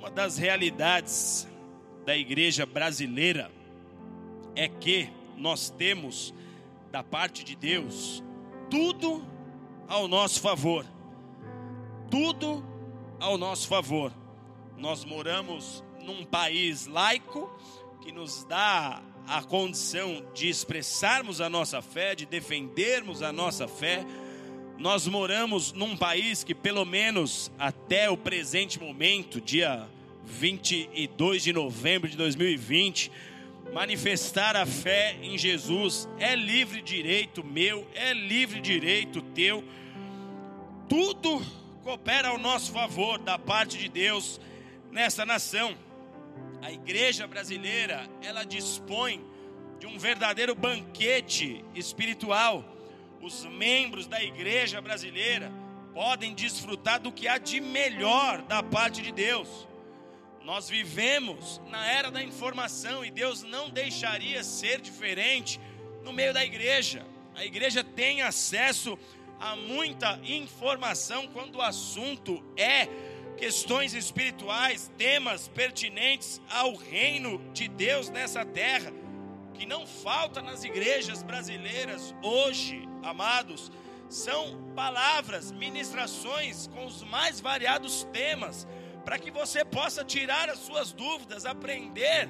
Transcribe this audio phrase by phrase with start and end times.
[0.00, 1.46] Uma das realidades
[2.06, 3.52] da igreja brasileira
[4.56, 6.32] é que nós temos
[6.90, 8.24] da parte de Deus
[8.70, 9.22] tudo
[9.86, 10.86] ao nosso favor.
[12.10, 12.64] Tudo
[13.20, 14.10] ao nosso favor.
[14.78, 17.54] Nós moramos num país laico
[18.00, 24.06] que nos dá a condição de expressarmos a nossa fé, de defendermos a nossa fé.
[24.80, 29.86] Nós moramos num país que, pelo menos até o presente momento, dia
[30.24, 33.12] 22 de novembro de 2020,
[33.74, 39.62] manifestar a fé em Jesus é livre direito meu, é livre direito teu.
[40.88, 41.44] Tudo
[41.82, 44.40] coopera ao nosso favor da parte de Deus
[44.90, 45.76] nessa nação.
[46.62, 49.22] A igreja brasileira, ela dispõe
[49.78, 52.79] de um verdadeiro banquete espiritual.
[53.20, 55.52] Os membros da igreja brasileira
[55.92, 59.68] podem desfrutar do que há de melhor da parte de Deus.
[60.42, 65.60] Nós vivemos na era da informação e Deus não deixaria ser diferente
[66.02, 67.06] no meio da igreja.
[67.34, 68.98] A igreja tem acesso
[69.38, 72.88] a muita informação quando o assunto é
[73.36, 78.92] questões espirituais, temas pertinentes ao reino de Deus nessa terra,
[79.60, 83.70] que não falta nas igrejas brasileiras hoje, amados,
[84.08, 88.66] são palavras, ministrações com os mais variados temas
[89.04, 92.26] para que você possa tirar as suas dúvidas, aprender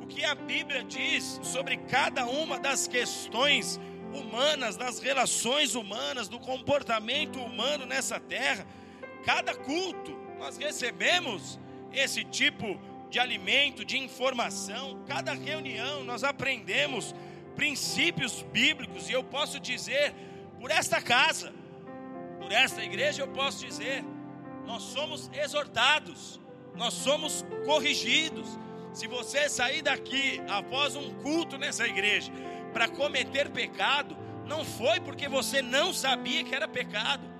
[0.00, 3.80] o que a Bíblia diz sobre cada uma das questões
[4.14, 8.64] humanas, das relações humanas, do comportamento humano nessa terra.
[9.24, 11.58] Cada culto nós recebemos
[11.92, 15.04] esse tipo de alimento, de informação.
[15.06, 17.14] Cada reunião nós aprendemos
[17.54, 20.12] princípios bíblicos e eu posso dizer
[20.58, 21.52] por esta casa,
[22.40, 24.04] por esta igreja eu posso dizer
[24.66, 26.40] nós somos exortados,
[26.74, 28.58] nós somos corrigidos.
[28.92, 32.32] Se você sair daqui após um culto nessa igreja
[32.72, 37.37] para cometer pecado, não foi porque você não sabia que era pecado,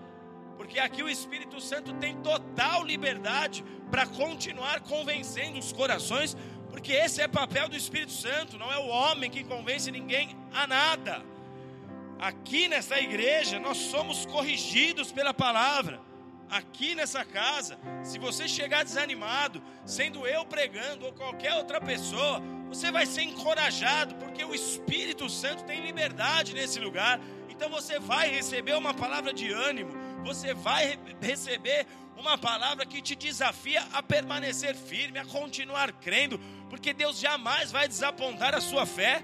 [0.69, 6.37] porque aqui o Espírito Santo tem total liberdade para continuar convencendo os corações,
[6.71, 10.67] porque esse é papel do Espírito Santo, não é o homem que convence ninguém a
[10.67, 11.25] nada.
[12.19, 16.07] Aqui nessa igreja nós somos corrigidos pela palavra
[16.51, 22.91] aqui nessa casa, se você chegar desanimado, sendo eu pregando ou qualquer outra pessoa, você
[22.91, 27.21] vai ser encorajado, porque o Espírito Santo tem liberdade nesse lugar.
[27.49, 29.93] Então você vai receber uma palavra de ânimo,
[30.25, 31.87] você vai receber
[32.17, 37.87] uma palavra que te desafia a permanecer firme, a continuar crendo, porque Deus jamais vai
[37.87, 39.23] desapontar a sua fé.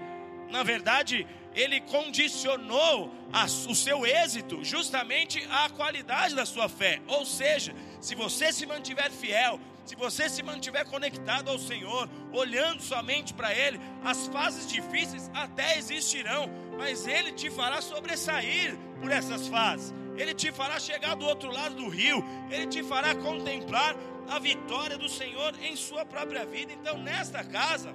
[0.49, 7.01] Na verdade, ele condicionou a, o seu êxito justamente à qualidade da sua fé.
[7.07, 12.81] Ou seja, se você se mantiver fiel, se você se mantiver conectado ao Senhor, olhando
[12.81, 19.47] somente para Ele, as fases difíceis até existirão, mas Ele te fará sobressair por essas
[19.47, 19.93] fases.
[20.17, 23.95] Ele te fará chegar do outro lado do rio, Ele te fará contemplar
[24.27, 26.73] a vitória do Senhor em sua própria vida.
[26.73, 27.93] Então, nesta casa,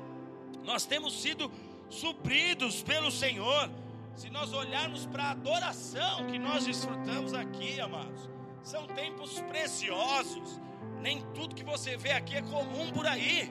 [0.62, 1.50] nós temos sido
[1.88, 3.68] supridos pelo Senhor.
[4.14, 8.28] Se nós olharmos para a adoração que nós desfrutamos aqui, amados,
[8.62, 10.60] são tempos preciosos.
[11.00, 13.50] Nem tudo que você vê aqui é comum por aí.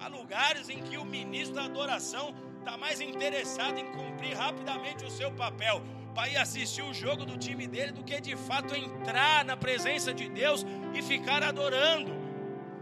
[0.00, 5.10] Há lugares em que o ministro da adoração está mais interessado em cumprir rapidamente o
[5.10, 5.82] seu papel
[6.14, 10.12] para ir assistir o jogo do time dele do que de fato entrar na presença
[10.12, 12.12] de Deus e ficar adorando.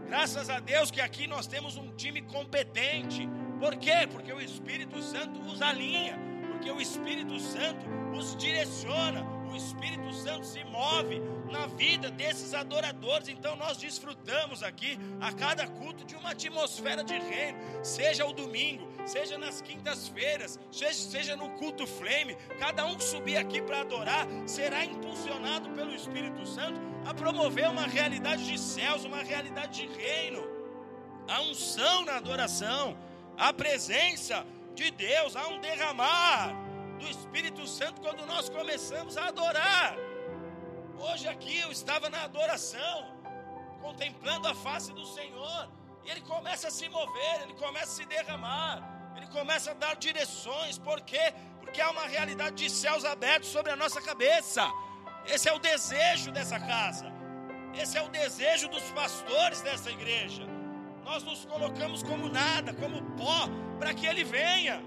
[0.05, 3.29] Graças a Deus que aqui nós temos um time competente,
[3.59, 4.07] por quê?
[4.11, 6.19] Porque o Espírito Santo os alinha,
[6.51, 13.27] porque o Espírito Santo os direciona, o Espírito Santo se move na vida desses adoradores.
[13.29, 18.87] Então nós desfrutamos aqui a cada culto de uma atmosfera de reino, seja o domingo,
[19.05, 22.35] seja nas quintas-feiras, seja, seja no culto flame.
[22.59, 27.87] Cada um que subir aqui para adorar será impulsionado pelo Espírito Santo a promover uma
[27.87, 30.41] realidade de céus, uma realidade de reino.
[31.27, 32.97] A unção na adoração
[33.37, 34.45] a presença
[34.75, 36.55] de Deus, há um derramar
[37.01, 39.95] do Espírito Santo quando nós começamos a adorar.
[40.99, 42.97] Hoje aqui eu estava na adoração,
[43.81, 45.61] contemplando a face do Senhor,
[46.05, 48.77] e ele começa a se mover, ele começa a se derramar,
[49.17, 51.33] ele começa a dar direções, por quê?
[51.59, 54.63] Porque há uma realidade de céus abertos sobre a nossa cabeça.
[55.25, 57.07] Esse é o desejo dessa casa.
[57.73, 60.45] Esse é o desejo dos pastores dessa igreja
[61.03, 63.49] nós nos colocamos como nada, como pó,
[63.79, 64.81] para que Ele venha,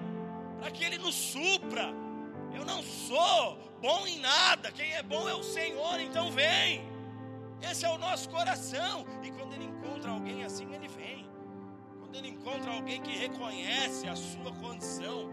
[0.59, 2.04] para que Ele nos supra.
[2.55, 6.83] Eu não sou bom em nada, quem é bom é o Senhor, então vem.
[7.61, 9.07] Esse é o nosso coração.
[9.23, 10.65] E quando Ele encontra alguém assim,
[12.15, 15.29] Ele encontra alguém que reconhece a sua condição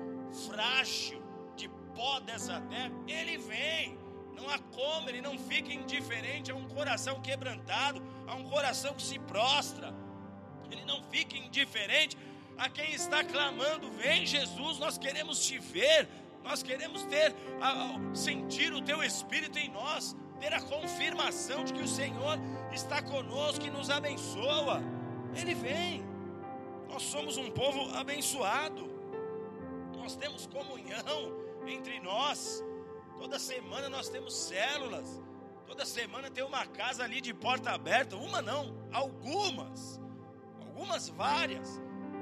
[0.48, 1.22] frágil
[1.56, 3.98] de pó dessa terra, ele vem.
[4.34, 9.04] Não há como, ele não fica indiferente a um coração quebrantado, a um coração que
[9.04, 9.94] se prostra.
[10.72, 12.18] Ele não fica indiferente
[12.58, 16.10] a quem está clamando: Vem Jesus, nós queremos te ver,
[16.44, 17.36] nós queremos ter,
[18.14, 22.40] sentir o teu Espírito em nós, ter a confirmação de que o Senhor
[22.72, 24.82] está conosco e nos abençoa.
[25.36, 26.04] Ele vem.
[26.90, 28.90] Nós somos um povo abençoado.
[29.98, 31.32] Nós temos comunhão
[31.68, 32.64] entre nós.
[33.18, 35.22] Toda semana nós temos células.
[35.68, 38.18] Toda semana tem uma casa ali de porta aberta.
[38.18, 40.02] Uma não, algumas.
[40.60, 41.80] Algumas várias.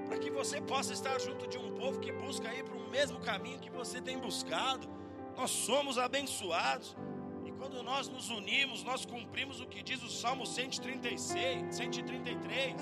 [0.10, 3.20] Para que você possa estar junto de um povo que busca ir para o mesmo
[3.20, 4.90] caminho que você tem buscado.
[5.38, 6.98] Nós somos abençoados.
[7.46, 12.76] E quando nós nos unimos, nós cumprimos o que diz o Salmo 136, 133.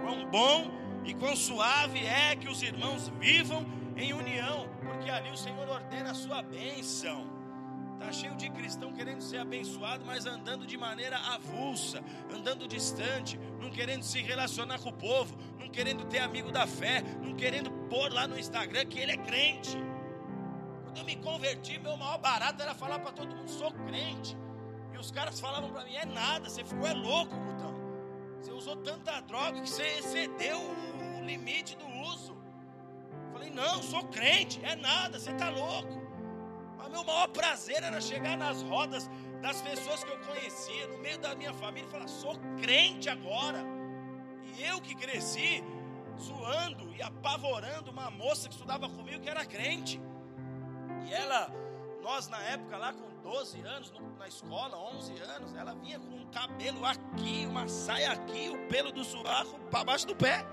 [0.00, 0.70] Quão bom
[1.04, 6.12] e quão suave é que os irmãos vivam em união, porque ali o Senhor ordena
[6.12, 7.39] a sua bênção.
[8.00, 12.02] Está cheio de cristão querendo ser abençoado, mas andando de maneira avulsa,
[12.34, 17.02] andando distante, não querendo se relacionar com o povo, não querendo ter amigo da fé,
[17.20, 19.76] não querendo pôr lá no Instagram que ele é crente.
[20.82, 24.34] Quando eu me converti, meu maior barato era falar para todo mundo: sou crente.
[24.94, 27.74] E os caras falavam para mim: é nada, você ficou é louco, Gutão.
[28.40, 32.32] Você usou tanta droga que você excedeu o limite do uso.
[33.26, 35.99] Eu falei, não, sou crente, é nada, você está louco.
[36.90, 39.08] Meu maior prazer era chegar nas rodas
[39.40, 43.64] das pessoas que eu conhecia, no meio da minha família, e falar, sou crente agora.
[44.56, 45.64] E eu que cresci
[46.18, 50.00] zoando e apavorando uma moça que estudava comigo que era crente.
[51.06, 51.50] E ela,
[52.02, 56.30] nós na época lá com 12 anos, na escola, 11 anos, ela vinha com um
[56.30, 60.44] cabelo aqui, uma saia aqui, o pelo do sovaco para baixo do pé.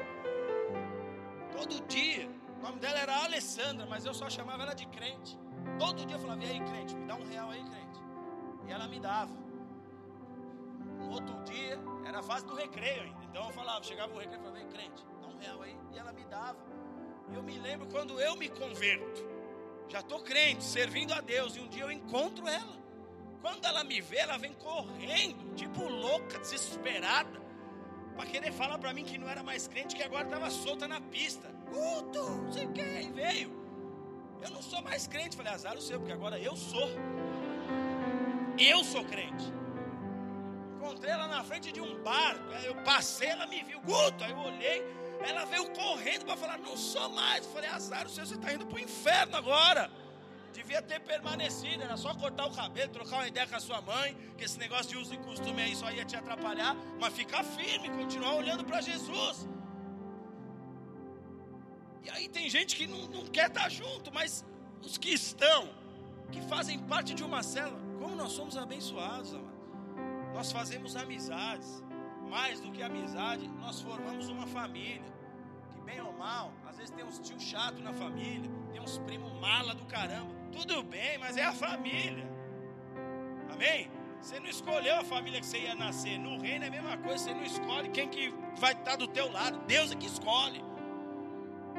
[1.52, 2.30] Todo dia.
[2.58, 5.38] O nome dela era Alessandra, mas eu só chamava ela de crente.
[5.80, 8.00] Todo dia eu falava, e aí, crente, me dá um real aí, crente.
[8.68, 9.32] E ela me dava.
[11.00, 13.24] No outro dia, era a fase do recreio ainda.
[13.24, 15.78] Então eu falava, chegava o recreio e falava, ei, crente, dá um real aí.
[15.94, 16.58] E ela me dava.
[17.34, 19.26] Eu me lembro quando eu me converto.
[19.90, 21.56] Já estou crente, servindo a Deus.
[21.56, 22.78] E um dia eu encontro ela.
[23.42, 27.40] Quando ela me vê, ela vem correndo, tipo louca, desesperada,
[28.16, 31.00] para querer falar para mim que não era mais crente, que agora estava solta na
[31.00, 31.48] pista.
[31.72, 33.67] Guto, não sei o que, e veio.
[34.42, 35.36] Eu não sou mais crente.
[35.36, 36.90] Falei, azar o seu, porque agora eu sou.
[38.58, 39.46] Eu sou crente.
[40.78, 42.36] Encontrei ela na frente de um bar.
[42.64, 43.80] Eu passei, ela me viu.
[43.82, 44.84] Guto, aí eu olhei.
[45.20, 47.46] Ela veio correndo para falar, não sou mais.
[47.46, 49.90] Eu falei, azar o seu, você está indo para o inferno agora.
[50.54, 54.18] Devia ter permanecido, era só cortar o cabelo, trocar uma ideia com a sua mãe,
[54.36, 57.90] que esse negócio de uso e costume aí só ia te atrapalhar, mas ficar firme,
[57.90, 59.48] continuar olhando para Jesus.
[62.08, 64.46] E aí tem gente que não, não quer estar junto, mas
[64.82, 65.70] os que estão,
[66.32, 69.58] que fazem parte de uma célula, como nós somos abençoados, amados.
[70.34, 71.84] Nós fazemos amizades,
[72.30, 75.14] mais do que amizade, nós formamos uma família,
[75.74, 79.34] que bem ou mal, às vezes tem uns tio chato na família, tem uns primos
[79.42, 82.26] mala do caramba, tudo bem, mas é a família,
[83.52, 83.92] amém?
[84.22, 87.26] Você não escolheu a família que você ia nascer, no reino é a mesma coisa,
[87.26, 90.64] você não escolhe quem que vai estar do teu lado, Deus é que escolhe.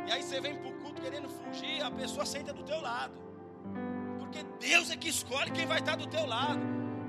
[0.06, 3.14] E aí você vem para o culto querendo fugir, a pessoa senta do teu lado.
[4.18, 6.60] Porque Deus é que escolhe quem vai estar do teu lado.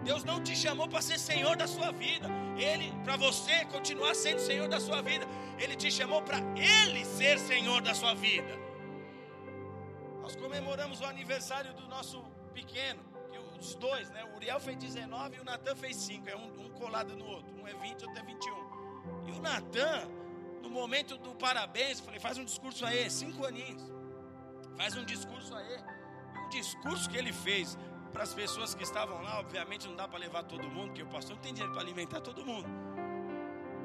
[0.04, 2.28] Deus não te chamou para ser Senhor da sua vida.
[2.58, 5.26] Ele, para você continuar sendo Senhor da sua vida,
[5.58, 8.58] Ele te chamou para Ele ser Senhor da sua vida.
[10.22, 14.24] Nós comemoramos o aniversário do nosso pequeno, que os dois, né?
[14.26, 16.30] O Uriel fez 19 e o Natan fez 5.
[16.30, 17.54] É um, um colado no outro.
[17.62, 18.70] Um é 20, outro é 21.
[19.28, 20.08] E o Natan,
[20.62, 23.84] no momento do parabéns, falei, faz um discurso aí, cinco aninhos.
[24.76, 25.84] Faz um discurso aí.
[26.36, 27.78] E o discurso que ele fez
[28.12, 31.08] para as pessoas que estavam lá, obviamente não dá para levar todo mundo, porque o
[31.08, 32.68] pastor não tem dinheiro para alimentar todo mundo.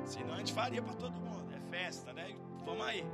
[0.05, 1.53] Senão a gente faria para todo mundo.
[1.55, 2.37] É festa, né?
[2.65, 3.05] Vamos aí.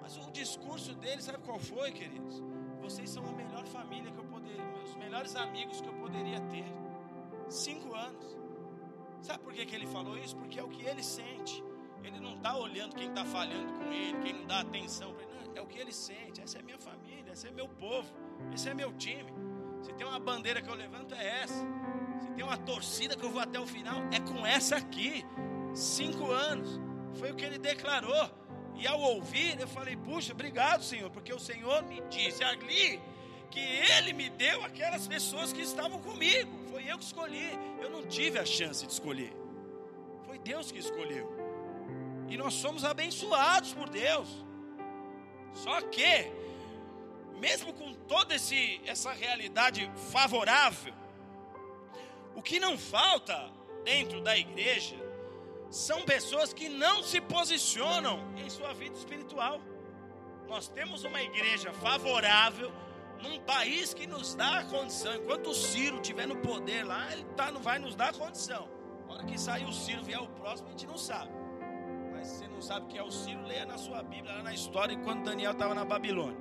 [0.00, 2.42] Mas o discurso dele, sabe qual foi, queridos?
[2.80, 6.64] Vocês são a melhor família que eu poderia, meus melhores amigos que eu poderia ter.
[7.48, 8.36] Cinco anos.
[9.20, 10.36] Sabe por que, que ele falou isso?
[10.36, 11.62] Porque é o que ele sente.
[12.02, 15.32] Ele não está olhando quem está falhando com ele, quem não dá atenção para ele.
[15.34, 16.40] Não, é o que ele sente.
[16.40, 18.08] Essa é minha família, esse é meu povo,
[18.52, 19.32] esse é meu time.
[19.82, 21.66] Se tem uma bandeira que eu levanto, é essa.
[22.22, 25.24] Se tem uma torcida que eu vou até o final, é com essa aqui.
[25.74, 26.80] Cinco anos.
[27.14, 28.30] Foi o que ele declarou.
[28.74, 33.00] E ao ouvir, eu falei: Puxa, obrigado, Senhor, porque o Senhor me disse ali
[33.52, 36.50] que Ele me deu aquelas pessoas que estavam comigo.
[36.70, 37.50] Foi eu que escolhi.
[37.80, 39.32] Eu não tive a chance de escolher.
[40.24, 41.41] Foi Deus que escolheu.
[42.32, 44.26] E nós somos abençoados por Deus.
[45.52, 46.32] Só que,
[47.38, 50.94] mesmo com toda esse, essa realidade favorável,
[52.34, 53.52] o que não falta
[53.84, 54.96] dentro da igreja
[55.68, 59.60] são pessoas que não se posicionam em sua vida espiritual.
[60.48, 62.72] Nós temos uma igreja favorável
[63.20, 65.16] num país que nos dá a condição.
[65.16, 68.66] Enquanto o Ciro estiver no poder lá, ele tá, não vai nos dar a condição.
[69.06, 71.41] Na hora que sair o Ciro vier o próximo, a gente não sabe.
[72.62, 75.74] Sabe que é o Ciro, leia na sua Bíblia, lá na história, enquanto Daniel estava
[75.74, 76.38] na Babilônia.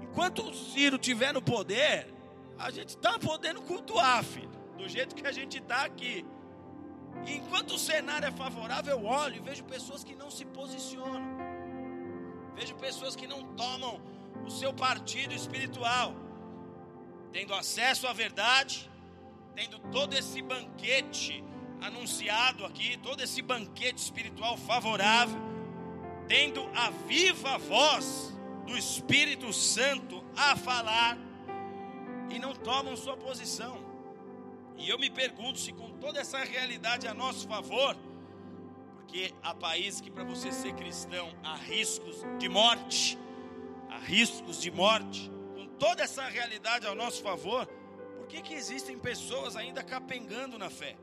[0.00, 2.12] Enquanto o Ciro estiver no poder,
[2.58, 4.50] a gente está podendo cultuar, filho.
[4.78, 6.24] Do jeito que a gente está aqui.
[7.26, 11.36] E enquanto o cenário é favorável, eu olho e vejo pessoas que não se posicionam.
[12.54, 14.00] Vejo pessoas que não tomam
[14.46, 16.14] o seu partido espiritual,
[17.30, 18.90] tendo acesso à verdade,
[19.54, 21.44] tendo todo esse banquete
[21.82, 25.57] anunciado aqui, todo esse banquete espiritual favorável,
[26.28, 28.34] tendo a viva voz
[28.66, 31.16] do Espírito Santo a falar
[32.30, 33.78] e não tomam sua posição.
[34.76, 37.96] E eu me pergunto se com toda essa realidade a nosso favor,
[38.96, 43.18] porque há países que para você ser cristão há riscos de morte,
[43.88, 47.66] há riscos de morte, com toda essa realidade ao nosso favor,
[48.18, 50.96] por que, que existem pessoas ainda capengando na fé?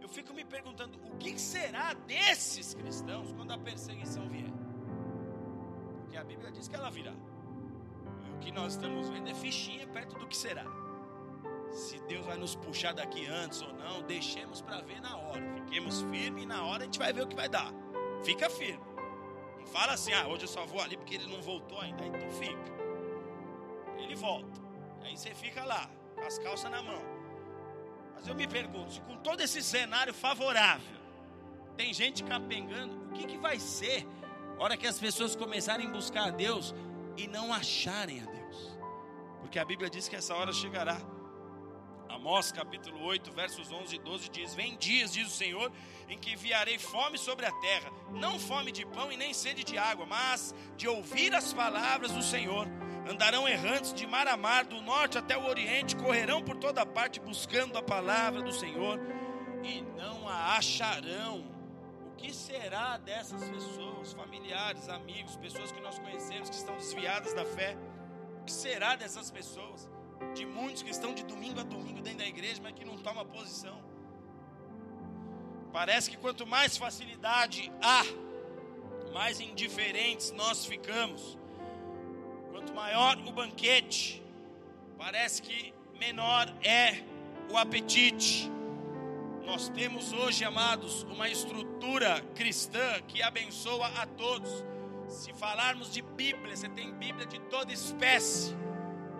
[0.00, 4.41] Eu fico me perguntando, o que será desses cristãos quando a perseguição vier?
[6.22, 7.12] A Bíblia diz que ela virá.
[8.24, 10.64] E o que nós estamos vendo é fichinha perto do que será.
[11.72, 15.42] Se Deus vai nos puxar daqui antes ou não, deixemos para ver na hora.
[15.54, 17.72] Fiquemos firmes e na hora a gente vai ver o que vai dar.
[18.22, 18.84] Fica firme.
[19.58, 22.04] Não fala assim, ah, hoje eu só vou ali porque ele não voltou ainda.
[22.04, 22.72] Tu fica.
[23.98, 24.60] Ele volta.
[25.02, 27.02] Aí você fica lá, com as calças na mão.
[28.14, 31.00] Mas eu me pergunto, se com todo esse cenário favorável,
[31.76, 34.06] tem gente capengando, o que, que vai ser
[34.62, 36.72] hora que as pessoas começarem a buscar a Deus
[37.16, 38.78] e não acharem a Deus?
[39.40, 41.00] Porque a Bíblia diz que essa hora chegará.
[42.08, 45.72] Amós capítulo 8, versos 11 e 12 diz: Vem dias, diz o Senhor,
[46.08, 49.76] em que enviarei fome sobre a terra, não fome de pão e nem sede de
[49.76, 52.68] água, mas de ouvir as palavras do Senhor.
[53.10, 57.18] Andarão errantes de mar a mar, do norte até o oriente, correrão por toda parte
[57.18, 59.00] buscando a palavra do Senhor
[59.64, 61.51] e não a acharão.
[62.12, 67.44] O que será dessas pessoas, familiares, amigos, pessoas que nós conhecemos que estão desviadas da
[67.44, 67.76] fé?
[68.40, 69.88] O que será dessas pessoas?
[70.34, 73.24] de muitos que estão de domingo a domingo dentro da igreja, mas que não toma
[73.24, 73.78] posição.
[75.72, 78.02] Parece que quanto mais facilidade há,
[79.12, 81.36] mais indiferentes nós ficamos.
[82.50, 84.22] Quanto maior o banquete,
[84.96, 87.02] parece que menor é
[87.50, 88.50] o apetite.
[89.44, 94.64] Nós temos hoje, amados, uma estrutura cristã que abençoa a todos.
[95.08, 98.54] Se falarmos de Bíblia, você tem Bíblia de toda espécie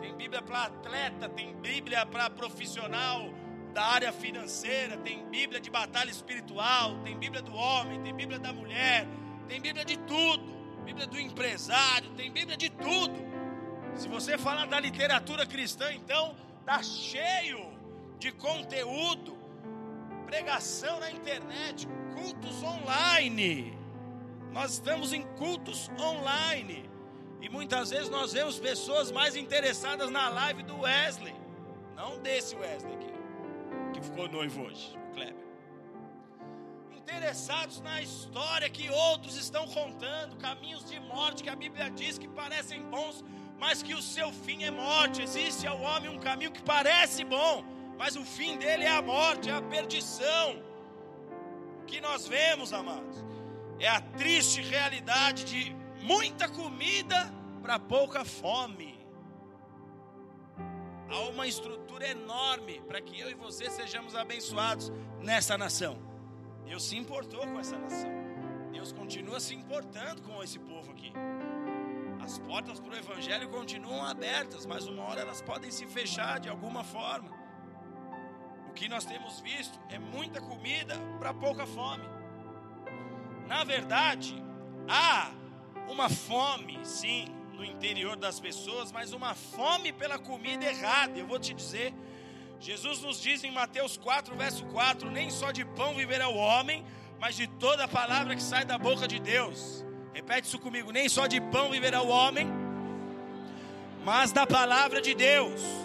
[0.02, 3.33] tem Bíblia para atleta, tem Bíblia para profissional
[3.73, 8.52] da área financeira, tem Bíblia de batalha espiritual, tem Bíblia do homem, tem Bíblia da
[8.52, 9.07] mulher,
[9.49, 10.45] tem Bíblia de tudo,
[10.85, 13.14] Bíblia do empresário, tem Bíblia de tudo.
[13.95, 16.35] Se você falar da literatura cristã, então
[16.67, 17.73] tá cheio
[18.19, 19.38] de conteúdo,
[20.33, 23.77] pregação na internet, cultos online.
[24.51, 26.89] Nós estamos em cultos online.
[27.43, 31.35] E muitas vezes nós vemos pessoas mais interessadas na live do Wesley.
[31.95, 33.12] Não desse Wesley aqui,
[33.93, 35.45] que ficou noivo hoje, Kleber.
[36.97, 42.29] Interessados na história que outros estão contando, caminhos de morte que a Bíblia diz que
[42.29, 43.23] parecem bons,
[43.59, 45.21] mas que o seu fim é morte.
[45.21, 47.62] Existe ao homem um caminho que parece bom,
[48.03, 50.61] mas o fim dele é a morte, é a perdição.
[51.81, 53.25] O que nós vemos, amados,
[53.79, 57.33] é a triste realidade de muita comida
[57.63, 58.99] para pouca fome.
[61.09, 64.91] Há uma estrutura enorme para que eu e você sejamos abençoados
[65.21, 65.97] nessa nação.
[66.65, 68.11] Deus se importou com essa nação.
[68.73, 71.13] Deus continua se importando com esse povo aqui.
[72.21, 76.49] As portas para o Evangelho continuam abertas, mas uma hora elas podem se fechar de
[76.49, 77.42] alguma forma.
[78.73, 82.09] O que nós temos visto é muita comida para pouca fome.
[83.47, 84.43] Na verdade,
[84.88, 85.31] há
[85.87, 91.19] uma fome, sim, no interior das pessoas, mas uma fome pela comida errada.
[91.19, 91.93] Eu vou te dizer,
[92.59, 96.83] Jesus nos diz em Mateus 4, verso 4: Nem só de pão viverá o homem,
[97.21, 99.85] mas de toda a palavra que sai da boca de Deus.
[100.14, 102.49] Repete isso comigo: nem só de pão viverá o homem,
[104.02, 105.82] mas da palavra de Deus.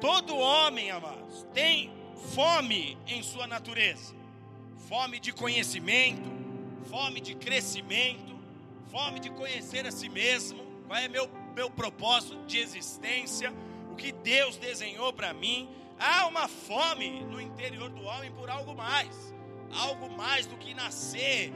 [0.00, 1.92] Todo homem, amados, tem
[2.34, 4.14] fome em sua natureza,
[4.88, 6.30] fome de conhecimento,
[6.88, 8.38] fome de crescimento,
[8.90, 13.52] fome de conhecer a si mesmo, qual é meu, meu propósito de existência,
[13.90, 15.68] o que Deus desenhou para mim.
[15.98, 19.34] Há uma fome no interior do homem por algo mais,
[19.72, 21.52] algo mais do que nascer,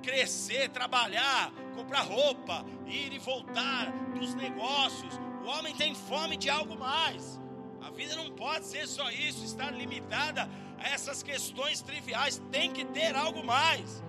[0.00, 5.12] crescer, trabalhar, comprar roupa, ir e voltar dos negócios.
[5.44, 7.40] O homem tem fome de algo mais.
[7.88, 10.46] A vida não pode ser só isso, estar limitada
[10.78, 14.04] a essas questões triviais, tem que ter algo mais.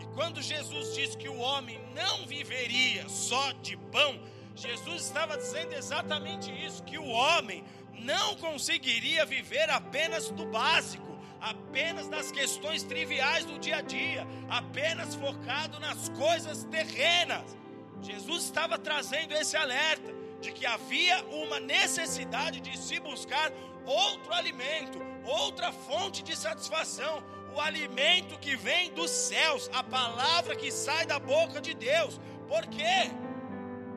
[0.00, 4.20] E quando Jesus disse que o homem não viveria só de pão,
[4.56, 12.08] Jesus estava dizendo exatamente isso: que o homem não conseguiria viver apenas do básico, apenas
[12.08, 17.56] das questões triviais do dia a dia, apenas focado nas coisas terrenas.
[18.02, 23.50] Jesus estava trazendo esse alerta de que havia uma necessidade de se buscar
[23.86, 27.24] outro alimento, outra fonte de satisfação,
[27.54, 32.20] o alimento que vem dos céus, a palavra que sai da boca de Deus.
[32.46, 33.10] Por quê?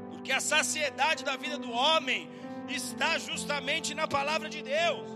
[0.09, 2.29] Porque a saciedade da vida do homem
[2.69, 5.09] está justamente na palavra de Deus.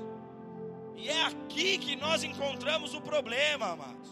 [0.95, 4.09] E é aqui que nós encontramos o problema, amados.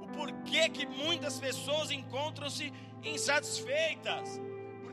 [0.00, 2.72] O porquê que muitas pessoas encontram-se
[3.02, 4.40] insatisfeitas.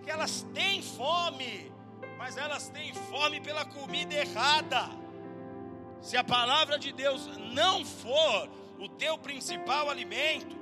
[0.05, 1.71] Porque elas têm fome,
[2.15, 4.91] mas elas têm fome pela comida errada.
[5.99, 8.47] Se a palavra de Deus não for
[8.77, 10.55] o teu principal alimento,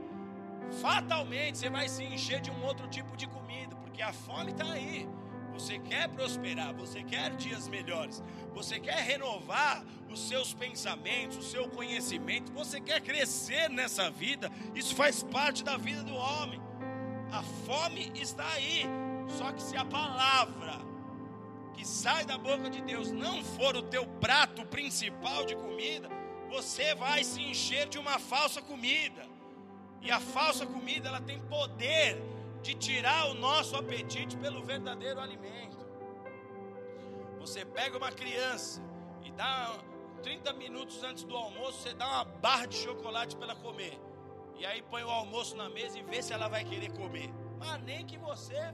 [0.82, 4.64] fatalmente você vai se encher de um outro tipo de comida, porque a fome está
[4.64, 5.10] aí.
[5.52, 8.24] Você quer prosperar, você quer dias melhores,
[8.54, 14.96] você quer renovar os seus pensamentos, o seu conhecimento, você quer crescer nessa vida, isso
[14.96, 16.62] faz parte da vida do homem.
[17.30, 18.88] A fome está aí,
[19.28, 20.80] só que se a palavra
[21.74, 26.10] que sai da boca de Deus não for o teu prato principal de comida,
[26.50, 29.26] você vai se encher de uma falsa comida.
[30.02, 32.22] E a falsa comida, ela tem poder
[32.62, 35.78] de tirar o nosso apetite pelo verdadeiro alimento.
[37.40, 38.82] Você pega uma criança
[39.24, 39.78] e dá
[40.22, 44.00] 30 minutos antes do almoço, você dá uma barra de chocolate para ela comer.
[44.56, 47.30] E aí põe o almoço na mesa e vê se ela vai querer comer.
[47.58, 48.74] Mas nem que você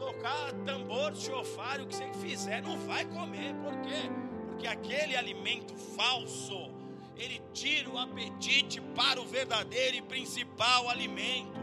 [0.00, 3.54] tocar tambor, chofar, o que você fizer, não vai comer.
[3.56, 4.10] Por quê?
[4.48, 6.70] Porque aquele alimento falso,
[7.16, 11.60] ele tira o apetite para o verdadeiro e principal alimento.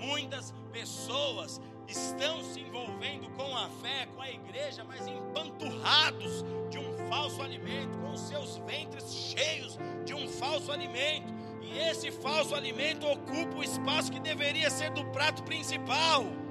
[0.00, 7.08] Muitas pessoas estão se envolvendo com a fé, com a igreja, mas empanturrados de um
[7.08, 11.32] falso alimento, com seus ventres cheios de um falso alimento.
[11.60, 16.43] E esse falso alimento ocupa o espaço que deveria ser do prato principal.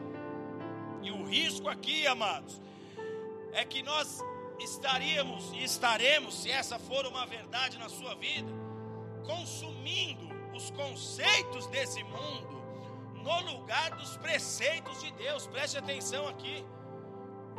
[1.03, 2.61] E o risco aqui, amados,
[3.51, 4.21] é que nós
[4.59, 8.51] estaríamos e estaremos, se essa for uma verdade na sua vida,
[9.25, 12.63] consumindo os conceitos desse mundo
[13.15, 15.47] no lugar dos preceitos de Deus.
[15.47, 16.63] Preste atenção aqui.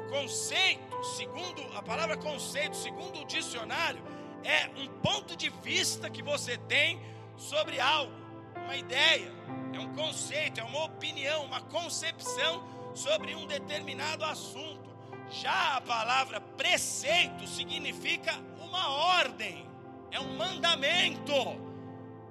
[0.08, 4.02] Conceito, segundo a palavra conceito, segundo o dicionário,
[4.42, 7.00] é um ponto de vista que você tem
[7.36, 8.12] sobre algo,
[8.56, 9.32] uma ideia,
[9.72, 12.62] é um conceito, é uma opinião, uma concepção
[12.94, 14.94] sobre um determinado assunto.
[15.30, 19.68] Já a palavra preceito significa uma ordem,
[20.10, 21.34] é um mandamento.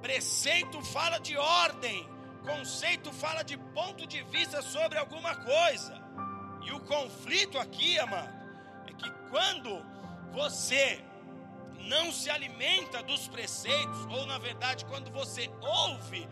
[0.02, 2.08] Preceito fala de ordem,
[2.44, 5.96] Conceito fala de ponto de vista sobre alguma coisa.
[6.62, 8.34] E o conflito aqui, amado,
[8.88, 9.82] é que quando
[10.34, 11.02] você
[11.88, 16.28] não se alimenta dos preceitos, ou na verdade, quando você ouve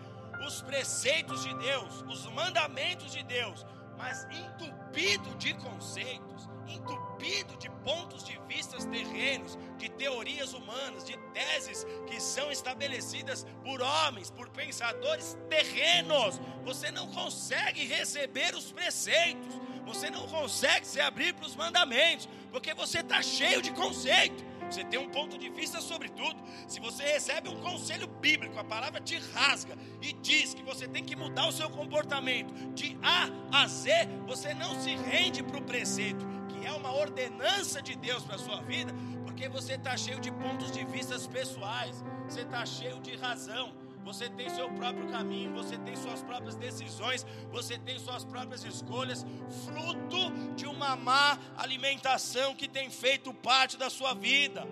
[0.45, 3.65] os preceitos de Deus, os mandamentos de Deus,
[4.01, 11.85] mas entupido de conceitos, entupido de pontos de vistas terrenos, de teorias humanas, de teses
[12.07, 16.41] que são estabelecidas por homens, por pensadores terrenos.
[16.65, 19.53] Você não consegue receber os preceitos,
[19.85, 24.49] você não consegue se abrir para os mandamentos, porque você está cheio de conceito.
[24.69, 26.41] Você tem um ponto de vista sobre tudo.
[26.65, 31.03] Se você recebe um conselho bíblico, a palavra te rasga e diz que você tem
[31.03, 33.91] que mudar o seu comportamento de A a Z,
[34.25, 36.30] você não se rende para o preceito
[36.65, 38.93] é uma ordenança de Deus para a sua vida,
[39.23, 44.29] porque você está cheio de pontos de vistas pessoais, você está cheio de razão, você
[44.29, 49.25] tem seu próprio caminho, você tem suas próprias decisões, você tem suas próprias escolhas,
[49.65, 54.67] fruto de uma má alimentação que tem feito parte da sua vida.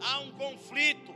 [0.00, 1.14] Há um conflito,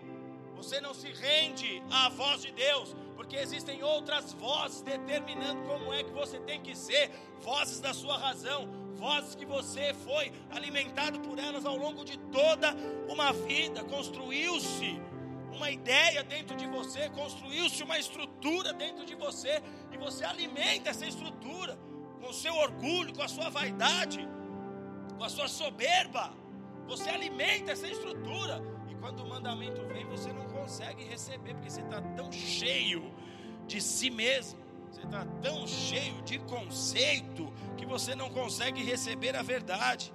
[0.56, 6.02] você não se rende à voz de Deus, porque existem outras vozes determinando como é
[6.02, 8.68] que você tem que ser, vozes da sua razão,
[9.02, 12.68] vozes que você foi alimentado por elas ao longo de toda
[13.08, 14.90] uma vida, construiu-se
[15.52, 19.60] uma ideia dentro de você, construiu-se uma estrutura dentro de você,
[19.92, 21.76] e você alimenta essa estrutura
[22.20, 24.20] com o seu orgulho, com a sua vaidade,
[25.18, 26.32] com a sua soberba.
[26.86, 31.80] Você alimenta essa estrutura, e quando o mandamento vem, você não consegue receber, porque você
[31.80, 33.12] está tão cheio
[33.66, 34.61] de si mesmo,
[34.92, 40.12] você está tão cheio de conceito, que você não consegue receber a verdade.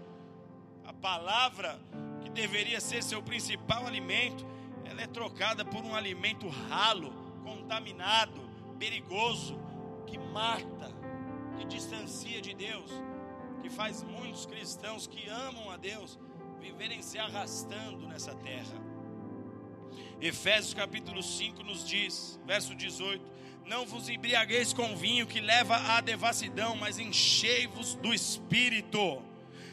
[0.86, 1.80] A palavra
[2.22, 4.46] que deveria ser seu principal alimento,
[4.86, 7.12] ela é trocada por um alimento ralo,
[7.44, 8.40] contaminado,
[8.78, 9.60] perigoso,
[10.06, 10.94] que mata,
[11.58, 12.92] que distancia de Deus,
[13.64, 16.20] que faz muitos cristãos que amam a Deus
[16.60, 18.80] viverem se arrastando nessa terra.
[20.22, 23.38] Efésios capítulo 5 nos diz, verso 18:
[23.68, 29.22] Não vos embriagueis com vinho que leva à devassidão, mas enchei-vos do espírito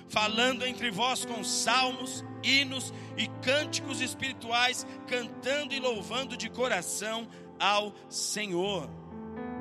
[0.09, 7.29] falando entre vós com salmos, hinos e cânticos espirituais, cantando e louvando de coração
[7.59, 8.89] ao Senhor.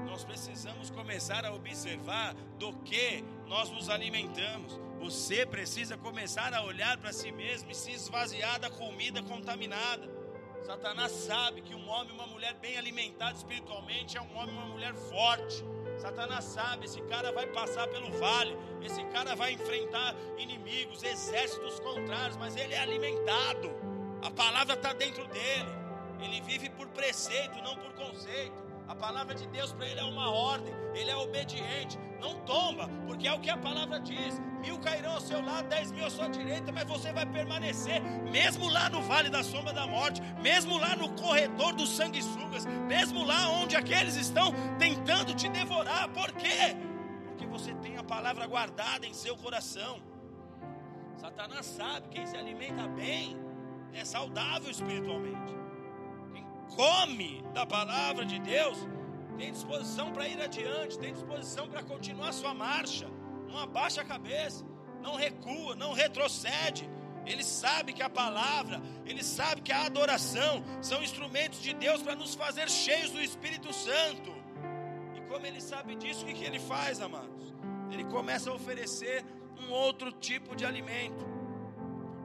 [0.05, 4.79] Nós precisamos começar a observar do que nós nos alimentamos.
[4.99, 10.22] Você precisa começar a olhar para si mesmo e se esvaziar da comida contaminada.
[10.63, 14.57] Satanás sabe que um homem e uma mulher bem alimentados espiritualmente é um homem e
[14.57, 15.63] uma mulher forte
[16.03, 22.35] Satanás sabe, esse cara vai passar pelo vale, esse cara vai enfrentar inimigos, exércitos contrários,
[22.37, 23.73] mas ele é alimentado.
[24.21, 25.83] A palavra está dentro dele.
[26.19, 28.62] Ele vive por preceito, não por conceito.
[28.87, 31.97] A palavra de Deus para ele é uma ordem, ele é obediente.
[32.19, 34.41] Não tomba, porque é o que a palavra diz.
[34.61, 38.69] Mil cairão ao seu lado, dez mil à sua direita, mas você vai permanecer, mesmo
[38.69, 43.49] lá no vale da sombra da morte, mesmo lá no corredor dos sanguessugas, mesmo lá
[43.49, 46.09] onde aqueles estão tentando te devorar.
[46.09, 46.75] Por quê?
[47.25, 50.01] Porque você tem a palavra guardada em seu coração.
[51.17, 53.37] Satanás sabe quem se alimenta bem
[53.93, 55.62] é saudável espiritualmente.
[56.75, 58.77] Come da palavra de Deus
[59.37, 63.09] tem disposição para ir adiante, tem disposição para continuar sua marcha,
[63.47, 64.63] não abaixa a cabeça,
[65.01, 66.89] não recua, não retrocede.
[67.25, 72.15] Ele sabe que a palavra, ele sabe que a adoração são instrumentos de Deus para
[72.15, 74.33] nos fazer cheios do Espírito Santo.
[75.15, 77.53] E como ele sabe disso, o que, que ele faz, amados?
[77.91, 79.25] Ele começa a oferecer
[79.61, 81.25] um outro tipo de alimento.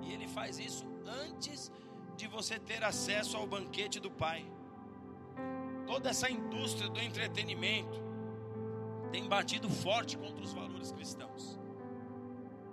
[0.02, 1.87] E ele faz isso antes de
[2.26, 4.44] você ter acesso ao banquete do Pai
[5.88, 8.02] toda essa indústria do entretenimento
[9.10, 11.58] tem batido forte contra os valores cristãos.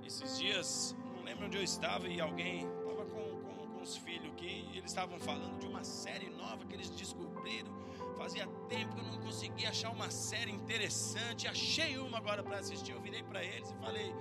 [0.06, 4.34] Esses dias, não lembro onde eu estava e alguém estava com, com, com os filhos
[4.36, 7.74] que eles estavam falando de uma série nova que eles descobriram.
[8.18, 11.48] Fazia tempo que eu não conseguia achar uma série interessante.
[11.48, 12.92] Achei uma agora para assistir.
[12.92, 14.14] Eu virei para eles e falei: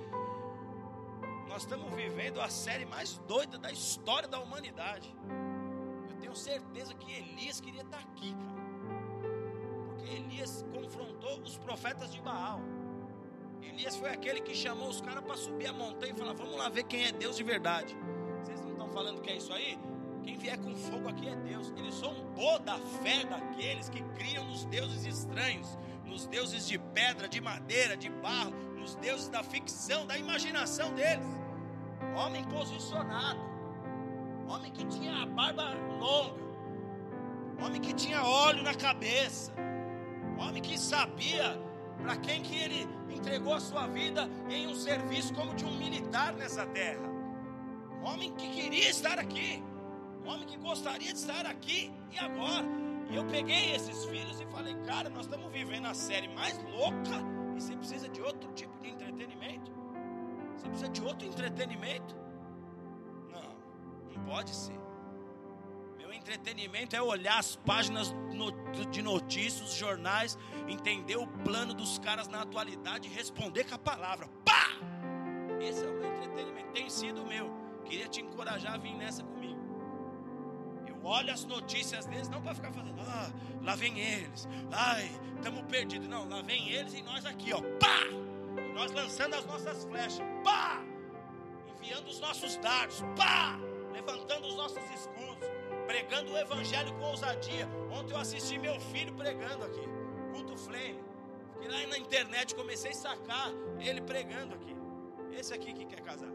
[1.55, 5.15] Nós estamos vivendo a série mais doida da história da humanidade.
[6.11, 10.13] Eu tenho certeza que Elias queria estar aqui, cara.
[10.17, 12.61] Elias confrontou os profetas de Baal.
[13.63, 16.69] Elias foi aquele que chamou os caras para subir a montanha e falar: Vamos lá
[16.69, 17.97] ver quem é Deus de verdade.
[18.43, 19.79] Vocês não estão falando que é isso aí?
[20.25, 21.73] Quem vier com fogo aqui é Deus.
[21.77, 27.41] Ele zombou da fé daqueles que criam nos deuses estranhos, nos deuses de pedra, de
[27.41, 31.44] madeira, de barro, nos deuses da ficção, da imaginação deles.
[32.17, 33.41] Homem posicionado,
[34.49, 36.43] homem que tinha a barba longa,
[37.65, 39.53] homem que tinha óleo na cabeça,
[40.39, 41.61] Homem que sabia
[42.03, 46.33] para quem que ele entregou a sua vida em um serviço como de um militar
[46.35, 47.03] nessa terra.
[48.03, 49.63] Homem que queria estar aqui.
[50.25, 52.67] Homem que gostaria de estar aqui e agora.
[53.11, 57.23] E eu peguei esses filhos e falei, cara, nós estamos vivendo a série mais louca
[57.55, 59.71] e você precisa de outro tipo de entretenimento.
[60.65, 62.17] Você precisa de outro entretenimento?
[63.31, 63.57] Não,
[64.15, 64.85] não pode ser
[66.25, 68.15] entretenimento é olhar as páginas
[68.91, 74.29] de notícias, jornais, entender o plano dos caras na atualidade e responder com a palavra.
[74.45, 74.71] Pá!
[75.61, 77.53] Esse é o meu entretenimento, tem sido o meu.
[77.85, 79.61] Queria te encorajar a vir nessa comigo.
[80.87, 83.31] Eu olho as notícias deles, não para ficar fazendo, ah,
[83.63, 86.09] lá vem eles, ai, estamos perdidos.
[86.09, 88.24] Não, lá vem eles e nós aqui, ó, pá!
[88.75, 90.83] Nós lançando as nossas flechas, pá!
[91.75, 93.59] Enviando os nossos dardos, pá!
[93.93, 95.55] Levantando os nossos escudos
[95.87, 97.69] pregando o evangelho com ousadia.
[97.91, 99.83] Ontem eu assisti meu filho pregando aqui,
[100.33, 101.03] culto flame.
[101.53, 104.75] Fiquei lá na internet, comecei a sacar ele pregando aqui.
[105.33, 106.31] Esse aqui que quer casar.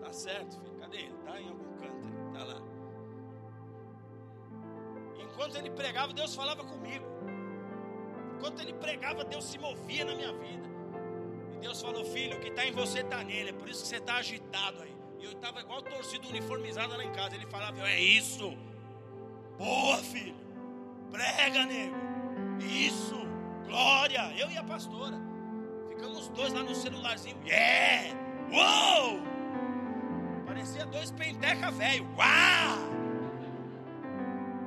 [0.00, 0.74] Tá certo, filho.
[0.78, 1.14] Cadê ele?
[1.24, 2.32] Tá em algum canto aí.
[2.32, 2.62] Tá lá.
[5.18, 7.04] Enquanto ele pregava, Deus falava comigo.
[8.42, 10.68] Enquanto ele pregava, Deus se movia na minha vida.
[11.54, 13.50] E Deus falou: Filho, o que está em você está nele.
[13.50, 14.92] É por isso que você está agitado aí.
[15.20, 17.36] E eu estava igual torcida uniformizada lá em casa.
[17.36, 18.52] Ele falava: É isso.
[19.56, 20.34] Boa, filho.
[21.12, 21.94] Prega, nego.
[22.68, 23.14] Isso.
[23.64, 24.34] Glória.
[24.36, 25.16] Eu e a pastora.
[25.88, 27.40] Ficamos dois lá no celularzinho.
[27.46, 28.18] Yeah.
[28.50, 29.20] Uou.
[30.44, 32.08] Parecia dois penteca velho.
[32.16, 32.76] Uau.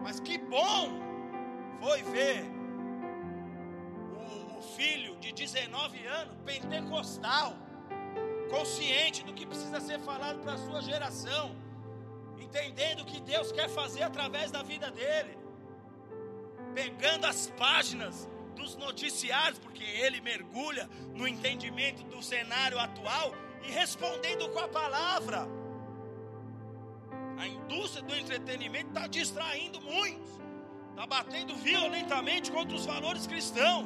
[0.01, 0.97] Mas que bom
[1.81, 2.54] foi ver
[4.75, 7.55] filho de 19 anos, pentecostal,
[8.49, 11.55] consciente do que precisa ser falado para a sua geração,
[12.37, 15.37] entendendo o que Deus quer fazer através da vida dele,
[16.73, 23.33] pegando as páginas dos noticiários, porque ele mergulha no entendimento do cenário atual
[23.63, 25.47] e respondendo com a palavra.
[27.37, 30.29] A indústria do entretenimento está distraindo muitos,
[30.91, 33.85] está batendo violentamente contra os valores cristãos,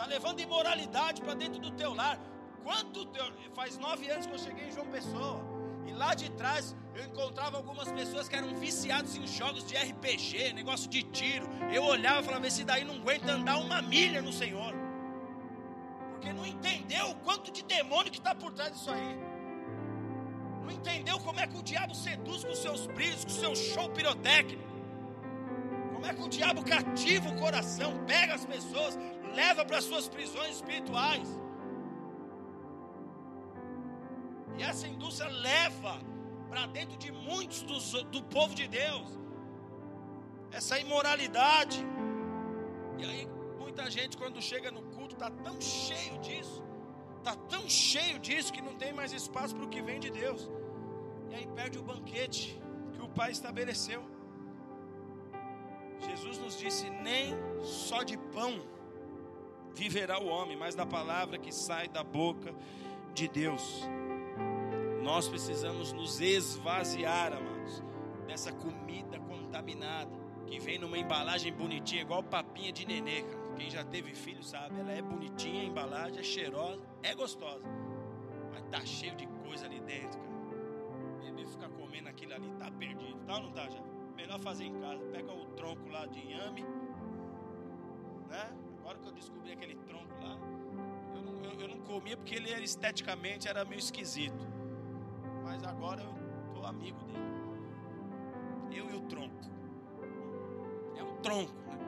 [0.00, 2.18] está levando imoralidade para dentro do teu lar.
[2.64, 3.24] Quanto teu...
[3.54, 5.44] faz nove anos que eu cheguei em João Pessoa
[5.86, 10.54] e lá de trás eu encontrava algumas pessoas que eram viciados em jogos de RPG,
[10.54, 11.46] negócio de tiro.
[11.70, 14.72] Eu olhava e falava: esse daí não aguenta andar uma milha no Senhor,
[16.12, 19.30] porque não entendeu o quanto de demônio que está por trás disso aí
[20.62, 24.62] não entendeu como é que o diabo seduz com seus brilhos, com seu show pirotécnico.
[25.92, 28.96] Como é que o diabo cativa o coração, pega as pessoas,
[29.34, 31.28] leva para suas prisões espirituais.
[34.58, 35.98] E essa indústria leva
[36.48, 39.18] para dentro de muitos dos, do povo de Deus
[40.52, 41.78] essa imoralidade.
[42.98, 46.62] E aí muita gente quando chega no culto está tão cheio disso,
[47.18, 50.50] está tão cheio disso que não tem mais espaço para o que vem de Deus.
[51.30, 52.60] E aí perde o banquete
[52.92, 54.02] que o Pai estabeleceu.
[56.00, 58.60] Jesus nos disse: nem só de pão
[59.74, 62.54] viverá o homem, mas da palavra que sai da boca
[63.14, 63.82] de Deus.
[65.02, 67.82] Nós precisamos nos esvaziar, amados,
[68.26, 70.10] dessa comida contaminada
[70.46, 73.22] que vem numa embalagem bonitinha, igual papinha de nenê.
[73.22, 73.40] Cara.
[73.56, 77.64] Quem já teve filho sabe, ela é bonitinha, a embalagem é cheirosa, é gostosa,
[78.52, 80.30] mas tá cheio de coisa ali dentro, cara
[81.50, 83.80] ficar comendo aquilo ali, tá perdido, tá ou não tá já?
[84.16, 85.04] Melhor fazer em casa.
[85.12, 86.64] Pega o tronco lá de inhame,
[88.28, 88.50] né?
[88.90, 90.36] Agora que eu descobri aquele tronco lá,
[91.14, 94.44] eu não, eu, eu não comia porque ele era, esteticamente era meio esquisito.
[95.44, 97.20] Mas agora eu tô amigo dele.
[98.72, 99.44] Eu e o tronco.
[100.96, 101.78] É um tronco, né?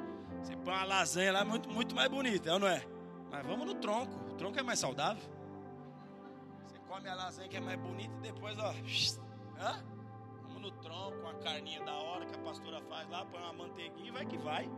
[0.41, 2.87] Você põe uma lasanha lá muito, muito mais bonita, é ou não é?
[3.33, 4.15] Mas vamos no tronco.
[4.31, 5.25] O tronco é mais saudável.
[6.69, 8.73] Você come a lasanha que é mais bonita e depois, ó,
[9.59, 9.85] Hã?
[10.45, 14.07] Vamos no tronco, uma carninha da hora que a pastora faz lá, põe uma manteiguinha
[14.07, 14.71] e vai que vai.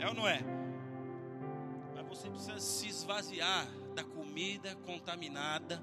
[0.00, 0.65] É ou não é?
[2.08, 5.82] Você precisa se esvaziar da comida contaminada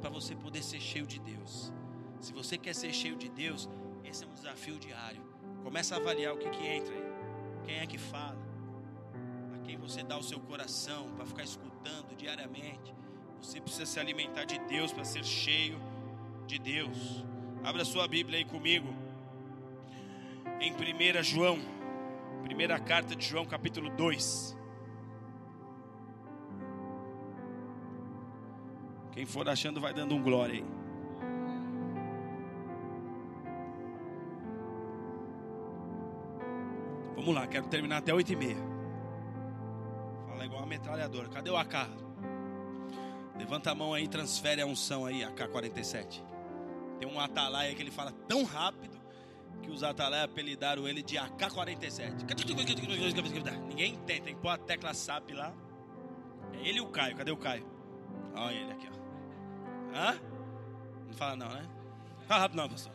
[0.00, 1.72] para você poder ser cheio de Deus.
[2.20, 3.68] Se você quer ser cheio de Deus,
[4.04, 5.22] esse é um desafio diário.
[5.62, 7.12] Começa a avaliar o que, que entra aí.
[7.64, 8.38] Quem é que fala?
[9.54, 12.94] A quem você dá o seu coração para ficar escutando diariamente.
[13.40, 15.80] Você precisa se alimentar de Deus para ser cheio
[16.46, 17.24] de Deus.
[17.64, 18.92] Abra sua Bíblia aí comigo.
[20.60, 21.58] Em 1 João,
[22.44, 24.61] primeira carta de João, capítulo 2.
[29.12, 30.64] Quem for achando vai dando um glória aí.
[37.14, 38.56] Vamos lá, quero terminar até 8 e meia.
[40.26, 41.28] Fala igual uma metralhadora.
[41.28, 41.88] Cadê o AK?
[43.38, 46.22] Levanta a mão aí, transfere a unção aí, AK-47.
[46.98, 49.00] Tem um atalaia que ele fala tão rápido
[49.62, 52.24] que os atalaias apelidaram ele de AK-47.
[53.68, 55.52] Ninguém entende, tem que pôr a tecla SAP lá.
[56.54, 57.66] É ele e o Caio, cadê o Caio?
[58.34, 59.01] Olha ele aqui, ó.
[59.94, 60.18] Hã?
[61.06, 61.68] Não fala não, né?
[62.26, 62.92] Fala rápido não, pastor.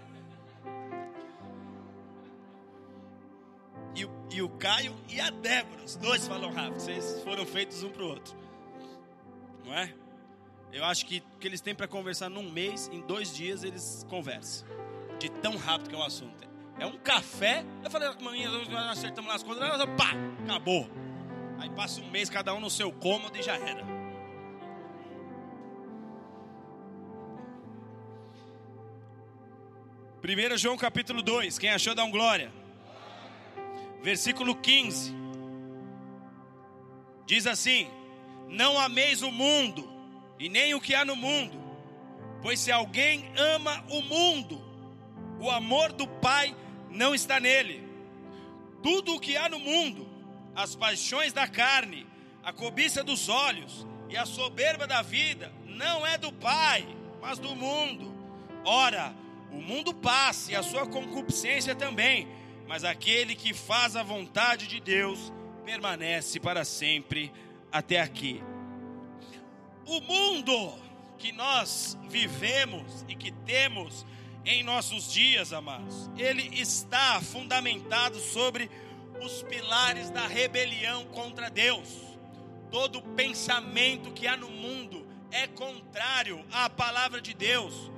[3.96, 6.80] E o, e o Caio e a Débora, os dois falam rápido.
[6.80, 8.36] Vocês foram feitos um para o outro.
[9.66, 9.94] Não é?
[10.72, 14.06] Eu acho que o que eles têm para conversar num mês, em dois dias eles
[14.10, 14.68] conversam.
[15.18, 16.48] De tão rápido que é o assunto.
[16.80, 17.66] É um café.
[17.84, 20.88] Eu falei, amanhã nós acertamos lá as contas, pá, acabou.
[21.58, 23.84] Aí passa um mês, cada um no seu cômodo e já era.
[30.28, 32.52] Primeiro João capítulo 2, quem achou dá um glória.
[34.04, 35.16] Versículo 15.
[37.26, 37.88] Diz assim:
[38.50, 39.90] Não ameis o mundo
[40.38, 41.58] e nem o que há no mundo.
[42.42, 44.62] Pois se alguém ama o mundo,
[45.40, 46.54] o amor do Pai
[46.90, 47.82] não está nele.
[48.84, 50.10] Tudo o que há no mundo,
[50.54, 52.06] as paixões da carne,
[52.44, 56.86] a cobiça dos olhos e a soberba da vida, não é do Pai,
[57.22, 58.14] mas do mundo.
[58.66, 59.16] Ora,
[59.52, 62.28] o mundo passa e a sua concupiscência também,
[62.68, 65.32] mas aquele que faz a vontade de Deus
[65.66, 67.32] permanece para sempre
[67.72, 68.44] até aqui.
[69.86, 70.74] O mundo
[71.18, 74.06] que nós vivemos e que temos
[74.46, 78.70] em nossos dias, amados, ele está fundamentado sobre
[79.22, 81.90] os pilares da rebelião contra Deus.
[82.72, 87.92] Todo pensamento que há no mundo é contrário à palavra de Deus.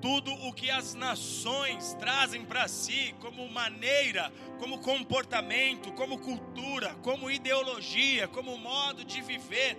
[0.00, 7.30] Tudo o que as nações trazem para si como maneira, como comportamento, como cultura, como
[7.30, 9.76] ideologia, como modo de viver,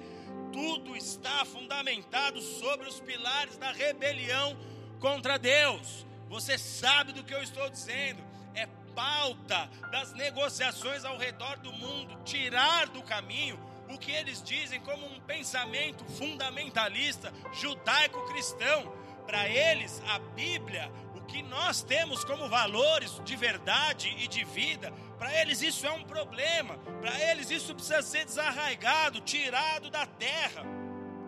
[0.52, 4.56] tudo está fundamentado sobre os pilares da rebelião
[5.00, 6.06] contra Deus.
[6.30, 8.22] Você sabe do que eu estou dizendo?
[8.54, 14.80] É pauta das negociações ao redor do mundo tirar do caminho o que eles dizem
[14.82, 19.01] como um pensamento fundamentalista judaico-cristão.
[19.32, 24.92] Para eles, a Bíblia, o que nós temos como valores de verdade e de vida,
[25.18, 26.78] para eles isso é um problema.
[27.00, 30.66] Para eles isso precisa ser desarraigado, tirado da terra.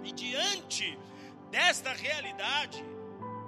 [0.04, 1.00] E diante
[1.50, 2.84] desta realidade,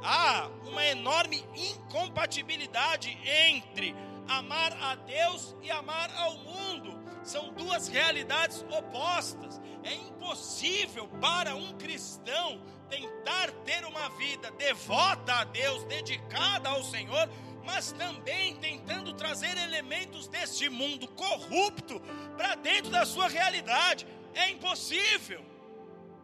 [0.02, 3.94] há uma enorme incompatibilidade entre
[4.26, 9.60] amar a Deus e amar ao mundo são duas realidades opostas.
[9.84, 17.30] É impossível para um cristão tentar ter uma vida devota a Deus, dedicada ao Senhor,
[17.64, 22.00] mas também tentando trazer elementos deste mundo corrupto
[22.38, 24.08] para dentro da sua realidade.
[24.34, 25.44] É impossível.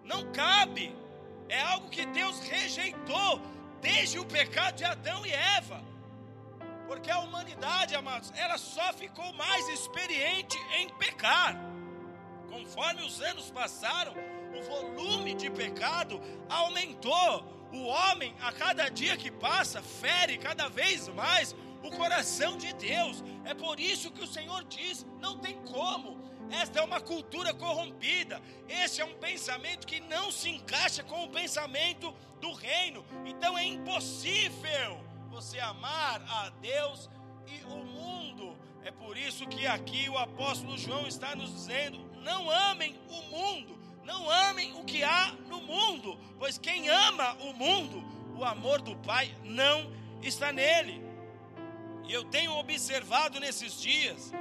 [0.03, 0.95] Não cabe.
[1.49, 3.41] É algo que Deus rejeitou
[3.81, 5.83] desde o pecado de Adão e Eva.
[6.87, 11.55] Porque a humanidade, amados, ela só ficou mais experiente em pecar.
[12.49, 14.13] Conforme os anos passaram,
[14.57, 17.45] o volume de pecado aumentou.
[17.71, 23.23] O homem, a cada dia que passa, fere cada vez mais o coração de Deus.
[23.45, 26.19] É por isso que o Senhor diz: não tem como.
[26.51, 28.41] Esta é uma cultura corrompida.
[28.67, 33.05] Esse é um pensamento que não se encaixa com o pensamento do reino.
[33.25, 37.09] Então é impossível você amar a Deus
[37.47, 38.57] e o mundo.
[38.83, 43.79] É por isso que aqui o apóstolo João está nos dizendo: não amem o mundo,
[44.03, 48.03] não amem o que há no mundo, pois quem ama o mundo,
[48.35, 51.01] o amor do Pai não está nele.
[52.07, 54.31] E eu tenho observado nesses dias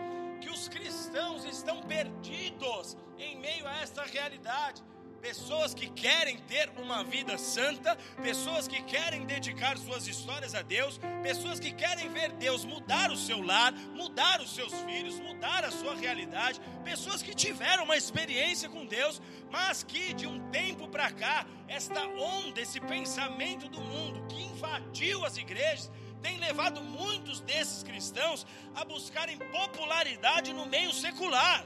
[0.40, 4.82] que os cristãos estão perdidos em meio a esta realidade
[5.20, 10.98] pessoas que querem ter uma vida santa, pessoas que querem dedicar suas histórias a Deus,
[11.22, 15.70] pessoas que querem ver Deus mudar o seu lar, mudar os seus filhos, mudar a
[15.70, 21.10] sua realidade, pessoas que tiveram uma experiência com Deus, mas que de um tempo para
[21.10, 25.90] cá, esta onda, esse pensamento do mundo que invadiu as igrejas,
[26.22, 31.64] tem levado muitos desses cristãos a buscarem popularidade no meio secular.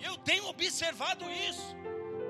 [0.00, 1.76] Eu tenho observado isso.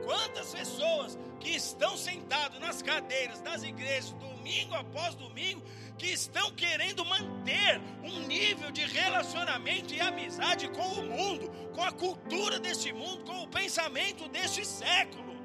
[0.09, 5.61] Quantas pessoas que estão sentadas nas cadeiras das igrejas, domingo após domingo,
[5.99, 11.93] que estão querendo manter um nível de relacionamento e amizade com o mundo, com a
[11.93, 15.37] cultura deste mundo, com o pensamento deste século.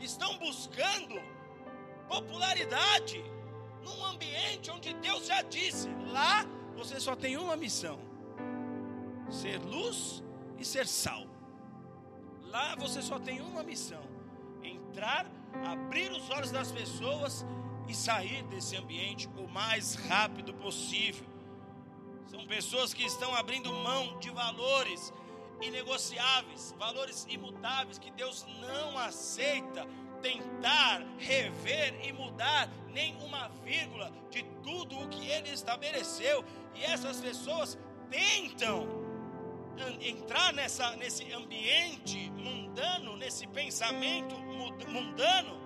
[0.00, 1.20] Estão buscando
[2.08, 3.22] popularidade
[3.84, 8.00] num ambiente onde Deus já disse: lá você só tem uma missão:
[9.28, 10.24] ser luz
[10.58, 11.31] e ser sal.
[12.52, 14.02] Lá você só tem uma missão:
[14.62, 15.26] entrar,
[15.64, 17.46] abrir os olhos das pessoas
[17.88, 21.26] e sair desse ambiente o mais rápido possível.
[22.26, 25.12] São pessoas que estão abrindo mão de valores
[25.62, 29.86] inegociáveis, valores imutáveis que Deus não aceita
[30.20, 36.44] tentar rever e mudar nem uma vírgula de tudo o que ele estabeleceu.
[36.74, 37.78] E essas pessoas
[38.10, 39.01] tentam
[40.00, 44.34] entrar nessa, nesse ambiente mundano, nesse pensamento
[44.88, 45.60] mundano,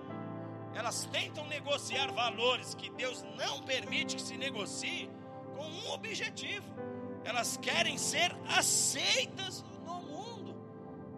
[0.73, 5.09] elas tentam negociar valores que Deus não permite que se negocie
[5.55, 6.65] com um objetivo.
[7.23, 10.55] Elas querem ser aceitas no mundo.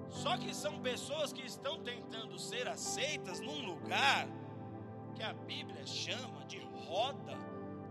[0.09, 4.27] Só que são pessoas que estão tentando ser aceitas num lugar
[5.15, 7.37] que a Bíblia chama de roda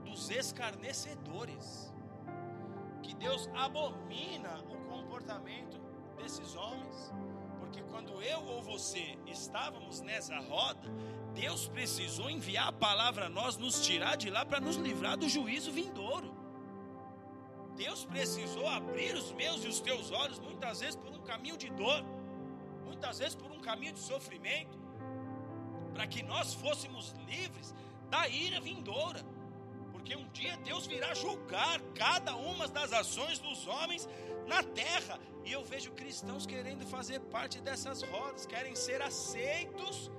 [0.04, 1.87] dos escarnecedores.
[3.18, 5.78] Deus abomina o comportamento
[6.16, 7.12] desses homens.
[7.58, 10.88] Porque quando eu ou você estávamos nessa roda,
[11.34, 15.28] Deus precisou enviar a palavra a nós, nos tirar de lá para nos livrar do
[15.28, 16.34] juízo vindouro.
[17.76, 21.70] Deus precisou abrir os meus e os teus olhos, muitas vezes por um caminho de
[21.70, 22.04] dor,
[22.84, 24.76] muitas vezes por um caminho de sofrimento,
[25.94, 27.74] para que nós fôssemos livres
[28.10, 29.24] da ira vindoura.
[30.08, 34.08] Porque um dia Deus virá julgar cada uma das ações dos homens
[34.46, 35.20] na terra.
[35.44, 40.10] E eu vejo cristãos querendo fazer parte dessas rodas, querem ser aceitos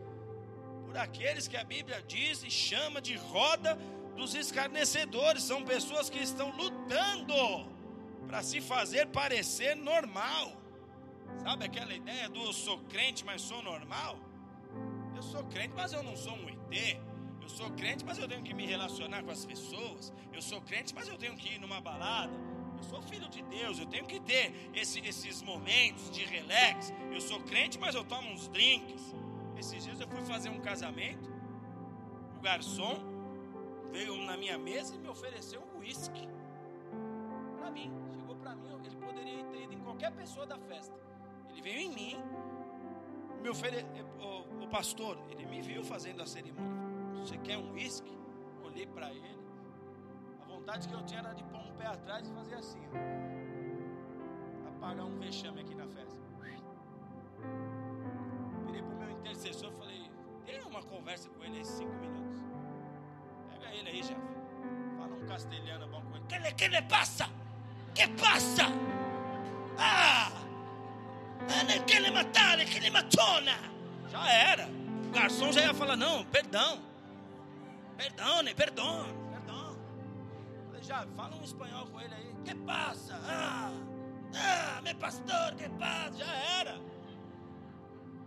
[0.86, 3.80] por aqueles que a Bíblia diz e chama de roda
[4.16, 5.42] dos escarnecedores.
[5.42, 7.68] São pessoas que estão lutando
[8.28, 10.52] para se fazer parecer normal.
[11.42, 14.20] Sabe aquela ideia do eu sou crente, mas sou normal?
[15.16, 17.09] Eu sou crente, mas eu não sou um ET.
[17.50, 20.14] Eu sou crente, mas eu tenho que me relacionar com as pessoas.
[20.32, 22.32] Eu sou crente, mas eu tenho que ir numa balada.
[22.78, 26.94] Eu sou filho de Deus, eu tenho que ter esse, esses momentos de relax.
[27.12, 29.16] Eu sou crente, mas eu tomo uns drinks.
[29.58, 31.28] Esses dias eu fui fazer um casamento.
[32.38, 33.00] O garçom
[33.92, 36.30] veio na minha mesa e me ofereceu um uísque.
[37.58, 38.70] Para mim, chegou para mim.
[38.86, 40.96] Ele poderia ter ido em qualquer pessoa da festa.
[41.50, 42.16] Ele veio em mim,
[43.42, 43.84] me ofere...
[44.22, 46.79] o, o pastor, ele me viu fazendo a cerimônia.
[47.20, 48.18] Você quer um uísque?
[48.64, 49.38] Olhei para ele.
[50.42, 52.80] A vontade que eu tinha era de pôr um pé atrás e fazer assim.
[52.94, 54.70] Ó.
[54.70, 56.20] Apagar um vexame aqui na festa.
[58.66, 60.12] Virei para o meu intercessor e falei:
[60.46, 62.40] tenha uma conversa com ele aí, cinco minutos.
[63.50, 64.22] Pega ele aí, chefe.
[64.98, 66.26] Fala um castelhano bom com ele.
[66.28, 67.30] Que le, que le passa?
[67.94, 68.66] Que passa?
[69.78, 70.32] Ah!
[71.86, 73.58] Que le matare, que le matona.
[74.12, 74.68] Já era.
[75.08, 76.89] O garçom já ia falar: não, perdão.
[78.00, 79.78] Perdone, perdone, perdão.
[80.82, 82.34] Já fala um espanhol com ele aí.
[82.46, 83.20] Que passa?
[83.26, 83.74] Ah,
[84.34, 86.18] ah, meu pastor, que passa?
[86.18, 86.80] Já era.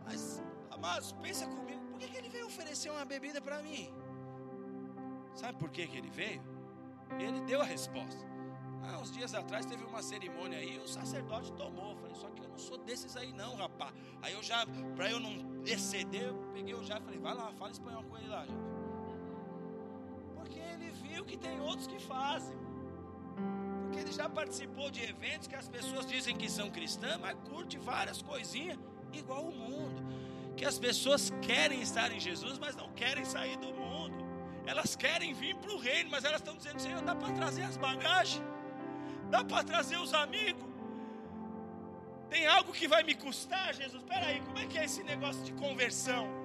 [0.05, 1.81] Mas, amados, pensa comigo.
[1.87, 3.91] Por que, que ele veio oferecer uma bebida para mim?
[5.35, 6.43] Sabe por que, que ele veio?
[7.19, 8.23] Ele deu a resposta.
[8.83, 11.97] Ah, uns dias atrás teve uma cerimônia aí, o sacerdote tomou.
[11.97, 13.95] Falei, só que eu não sou desses aí não, rapaz.
[14.21, 17.51] Aí eu já, para eu não exceder, eu peguei o já e falei, vai lá,
[17.55, 18.72] fala espanhol com ele lá, gente
[21.13, 22.57] viu que tem outros que fazem.
[23.83, 27.77] Porque ele já participou de eventos que as pessoas dizem que são cristãs, mas curte
[27.79, 28.79] várias coisinhas
[29.13, 30.01] igual o mundo.
[30.57, 34.17] Que as pessoas querem estar em Jesus, mas não querem sair do mundo.
[34.65, 37.77] Elas querem vir para o reino, mas elas estão dizendo: Senhor, dá para trazer as
[37.77, 38.45] bagagens,
[39.31, 40.71] dá para trazer os amigos.
[42.31, 44.03] Tem algo que vai me custar, Jesus?
[44.03, 46.42] Espera aí, como é que é esse negócio de conversão?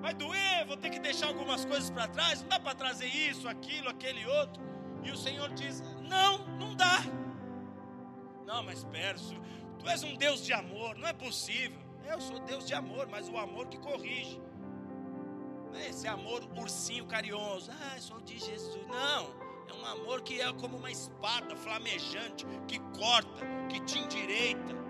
[0.00, 3.48] Vai doer, vou ter que deixar algumas coisas para trás, não dá para trazer isso,
[3.48, 4.62] aquilo, aquele outro.
[5.02, 7.02] E o Senhor diz: Não, não dá.
[8.46, 9.16] Não, mas espera,
[9.78, 11.78] tu és um Deus de amor, não é possível.
[12.06, 14.40] Eu sou Deus de amor, mas o amor que corrige.
[15.70, 17.70] Não é esse amor ursinho carinhoso.
[17.70, 18.86] Ah, sou de Jesus.
[18.86, 19.34] Não,
[19.68, 24.87] é um amor que é como uma espada flamejante, que corta, que te endireita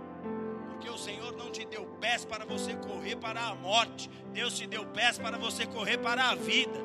[0.88, 4.66] porque o Senhor não te deu pés para você correr para a morte, Deus te
[4.66, 6.80] deu pés para você correr para a vida.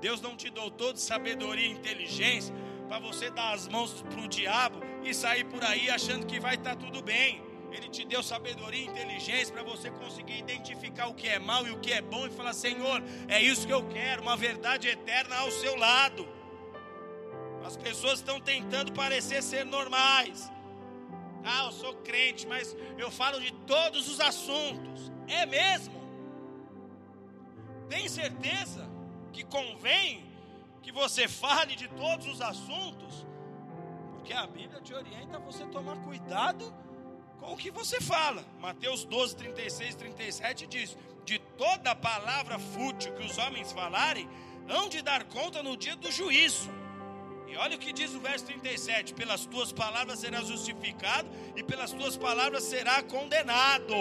[0.00, 2.54] Deus não te dotou de sabedoria e inteligência
[2.88, 6.56] para você dar as mãos para o diabo e sair por aí achando que vai
[6.56, 7.42] estar tudo bem.
[7.72, 11.70] Ele te deu sabedoria e inteligência para você conseguir identificar o que é mal e
[11.70, 15.36] o que é bom e falar: Senhor, é isso que eu quero, uma verdade eterna
[15.36, 16.28] ao seu lado.
[17.64, 20.52] As pessoas estão tentando parecer ser normais,
[21.44, 25.12] ah, eu sou crente, mas eu falo de todos os assuntos.
[25.28, 25.94] É mesmo?
[27.88, 28.88] Tem certeza
[29.32, 30.24] que convém
[30.82, 33.26] que você fale de todos os assuntos?
[34.12, 36.74] Porque a Bíblia te orienta a você tomar cuidado
[37.38, 38.44] com o que você fala.
[38.58, 44.28] Mateus 12, 36 37 diz: De toda palavra fútil que os homens falarem,
[44.68, 46.70] hão de dar conta no dia do juízo.
[47.46, 51.92] E olha o que diz o verso 37: Pelas tuas palavras será justificado, e pelas
[51.92, 53.94] tuas palavras será condenado.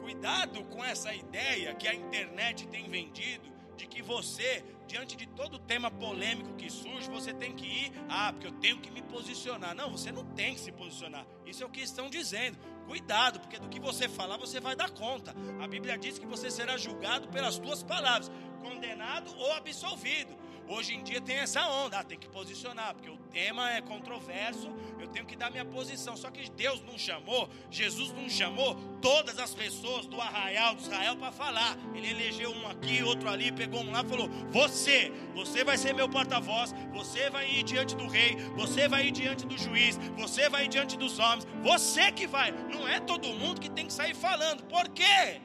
[0.00, 5.58] Cuidado com essa ideia que a internet tem vendido, de que você, diante de todo
[5.58, 9.74] tema polêmico que surge, você tem que ir, ah, porque eu tenho que me posicionar.
[9.74, 11.24] Não, você não tem que se posicionar.
[11.46, 12.58] Isso é o que estão dizendo.
[12.86, 15.34] Cuidado, porque do que você falar, você vai dar conta.
[15.62, 18.30] A Bíblia diz que você será julgado pelas tuas palavras,
[18.62, 20.36] condenado ou absolvido.
[20.70, 24.72] Hoje em dia tem essa onda, ah, tem que posicionar, porque o tema é controverso,
[25.00, 26.16] eu tenho que dar minha posição.
[26.16, 31.16] Só que Deus não chamou, Jesus não chamou todas as pessoas do arraial de Israel
[31.16, 31.76] para falar.
[31.92, 35.92] Ele elegeu um aqui, outro ali, pegou um lá e falou: Você, você vai ser
[35.92, 40.48] meu porta-voz, você vai ir diante do rei, você vai ir diante do juiz, você
[40.48, 42.52] vai ir diante dos homens, você que vai.
[42.52, 44.62] Não é todo mundo que tem que sair falando.
[44.68, 45.40] Por quê?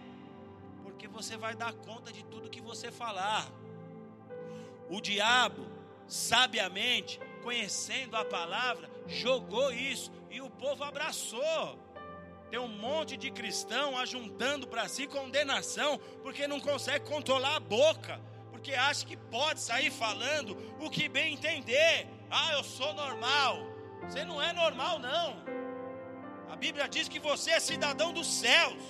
[0.83, 3.64] Porque você vai dar conta de tudo que você falar.
[4.89, 5.65] O diabo,
[6.07, 11.79] sabiamente, conhecendo a palavra, jogou isso e o povo abraçou.
[12.49, 18.21] Tem um monte de cristão ajuntando para si condenação, porque não consegue controlar a boca,
[18.51, 22.07] porque acha que pode sair falando o que bem entender.
[22.29, 23.57] Ah, eu sou normal.
[24.03, 25.43] Você não é normal, não.
[26.49, 28.81] A Bíblia diz que você é cidadão dos céus.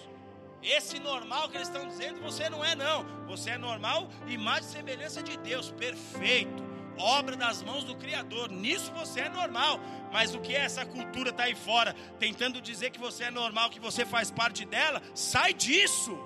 [0.61, 3.05] Esse normal que eles estão dizendo, você não é, não.
[3.27, 8.49] Você é normal, imagem e semelhança de Deus, perfeito obra das mãos do Criador.
[8.49, 9.79] Nisso você é normal.
[10.11, 13.69] Mas o que é essa cultura está aí fora, tentando dizer que você é normal,
[13.69, 15.01] que você faz parte dela?
[15.13, 16.17] Sai disso.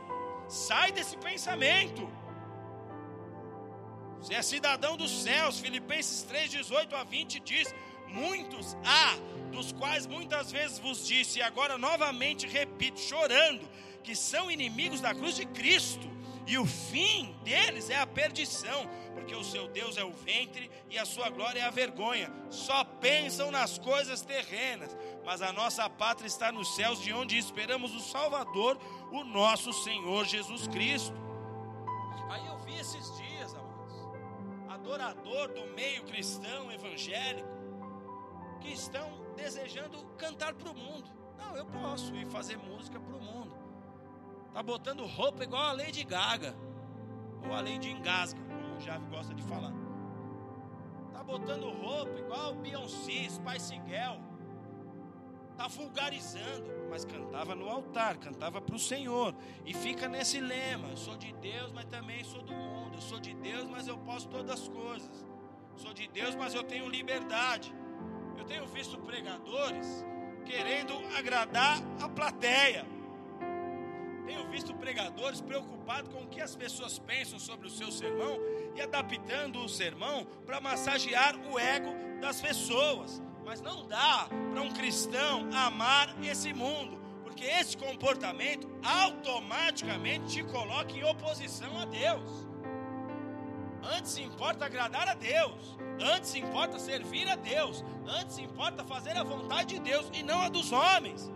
[0.48, 2.10] Sai desse pensamento.
[4.20, 5.60] Você é cidadão dos céus.
[5.60, 7.74] Filipenses 3, 18 a 20 diz:
[8.08, 9.16] Muitos há,
[9.52, 13.68] dos quais muitas vezes vos disse, e agora novamente repito, chorando,
[14.04, 16.08] que são inimigos da cruz de Cristo,
[16.48, 18.90] e o fim deles é a perdição
[19.30, 22.32] porque o seu Deus é o ventre e a sua glória é a vergonha.
[22.50, 27.94] Só pensam nas coisas terrenas, mas a nossa pátria está nos céus, de onde esperamos
[27.94, 28.80] o Salvador,
[29.12, 31.14] o nosso Senhor Jesus Cristo.
[32.30, 34.10] Aí eu vi esses dias, amados,
[34.70, 37.48] adorador do meio cristão evangélico,
[38.62, 41.08] que estão desejando cantar para o mundo.
[41.38, 43.49] Não, eu posso ir fazer música para o mundo.
[44.54, 46.56] Tá botando roupa igual a Lady Gaga
[47.46, 49.74] ou a Lady Engasga o Jave gosta de falar.
[51.12, 54.18] Tá botando roupa igual Beyoncé, Spice Girl.
[55.58, 59.36] Tá vulgarizando, mas cantava no altar, cantava para o Senhor.
[59.66, 62.96] E fica nesse lema: eu sou de Deus, mas também sou do mundo.
[62.96, 65.26] Eu sou de Deus, mas eu posso todas as coisas.
[65.76, 67.74] Sou de Deus, mas eu tenho liberdade.
[68.38, 70.06] Eu tenho visto pregadores
[70.46, 72.86] querendo agradar a plateia
[74.30, 78.38] tenho visto pregadores preocupados com o que as pessoas pensam sobre o seu sermão
[78.76, 83.20] e adaptando o sermão para massagear o ego das pessoas.
[83.44, 90.92] Mas não dá para um cristão amar esse mundo, porque esse comportamento automaticamente te coloca
[90.92, 92.48] em oposição a Deus.
[93.82, 99.74] Antes importa agradar a Deus, antes importa servir a Deus, antes importa fazer a vontade
[99.74, 101.32] de Deus e não a dos homens.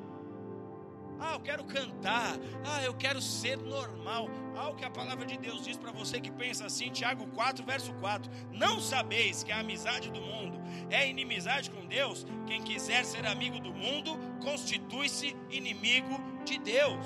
[1.25, 2.37] Ah, eu quero cantar.
[2.65, 4.27] Ah, eu quero ser normal.
[4.57, 7.63] Ah, o que a palavra de Deus diz para você que pensa assim, Tiago 4,
[7.63, 8.29] verso 4.
[8.51, 10.59] Não sabeis que a amizade do mundo
[10.89, 12.25] é inimizade com Deus?
[12.45, 17.05] Quem quiser ser amigo do mundo, constitui-se inimigo de Deus.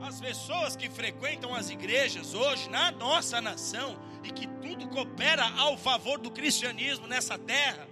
[0.00, 5.76] As pessoas que frequentam as igrejas hoje na nossa nação e que tudo coopera ao
[5.76, 7.86] favor do cristianismo nessa terra,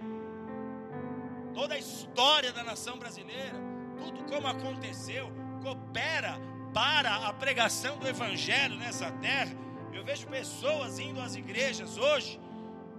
[1.53, 3.72] toda a história da nação brasileira,
[4.03, 5.31] tudo como aconteceu,
[5.61, 6.37] coopera
[6.73, 9.55] para a pregação do Evangelho nessa terra.
[9.93, 12.39] Eu vejo pessoas indo às igrejas hoje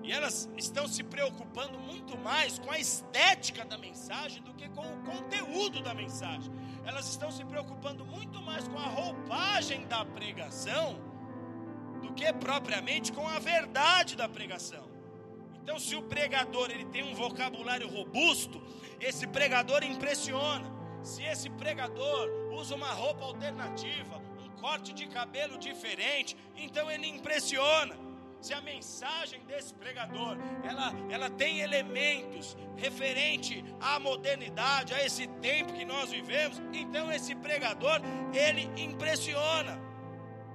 [0.02, 4.82] e elas estão se preocupando muito mais com a estética da mensagem do que com
[4.82, 6.50] o conteúdo da mensagem.
[6.84, 10.98] Elas estão se preocupando muito mais com a roupagem da pregação
[12.00, 14.84] do que propriamente com a verdade da pregação.
[15.62, 18.62] Então, se o pregador ele tem um vocabulário robusto,
[19.00, 20.73] esse pregador impressiona.
[21.04, 27.94] Se esse pregador usa uma roupa alternativa, um corte de cabelo diferente, então ele impressiona.
[28.40, 35.74] Se a mensagem desse pregador, ela, ela tem elementos referente à modernidade, a esse tempo
[35.74, 38.00] que nós vivemos, então esse pregador,
[38.32, 39.78] ele impressiona.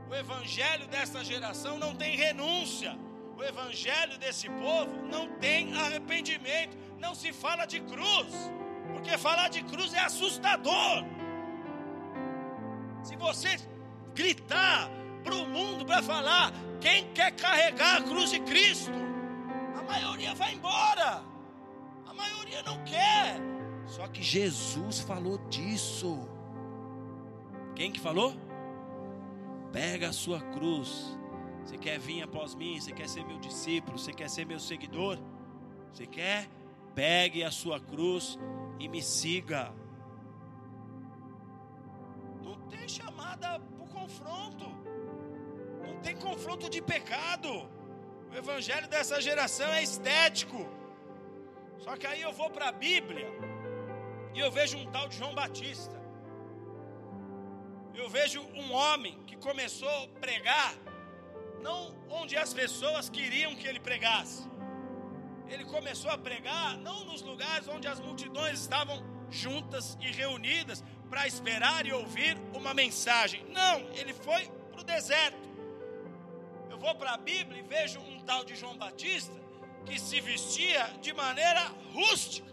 [0.10, 2.98] O evangelho dessa geração não tem renúncia.
[3.38, 6.76] O evangelho desse povo não tem arrependimento.
[6.98, 8.34] Não se fala de cruz.
[9.00, 11.06] Porque falar de cruz é assustador.
[13.02, 13.58] Se você
[14.14, 14.90] gritar
[15.24, 18.92] para o mundo para falar, quem quer carregar a cruz de Cristo,
[19.74, 21.24] a maioria vai embora.
[22.06, 23.38] A maioria não quer.
[23.86, 26.28] Só que Jesus falou disso.
[27.78, 28.34] Quem que falou?
[29.72, 31.18] Pega a sua cruz.
[31.64, 32.78] Você quer vir após mim?
[32.78, 33.98] Você quer ser meu discípulo?
[33.98, 35.18] Você quer ser meu seguidor?
[35.94, 36.50] Você quer?
[36.94, 38.38] Pegue a sua cruz
[38.80, 39.74] e me siga.
[42.42, 44.66] Não tem chamada para o confronto,
[45.86, 47.70] não tem confronto de pecado.
[48.32, 50.68] O evangelho dessa geração é estético.
[51.78, 53.28] Só que aí eu vou para a Bíblia
[54.34, 55.98] e eu vejo um tal de João Batista.
[57.96, 60.74] Eu vejo um homem que começou a pregar
[61.62, 64.48] não onde as pessoas queriam que ele pregasse
[65.50, 71.28] ele começou a pregar não nos lugares onde as multidões estavam juntas e reunidas para
[71.28, 73.44] esperar e ouvir uma mensagem.
[73.50, 75.50] Não, ele foi para o deserto.
[76.70, 79.34] Eu vou para a Bíblia e vejo um tal de João Batista
[79.86, 82.48] que se vestia de maneira rústica.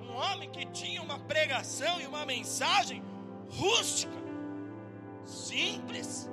[0.00, 3.02] Um homem que tinha uma pregação e uma mensagem
[3.50, 4.12] rústica,
[5.24, 6.28] simples,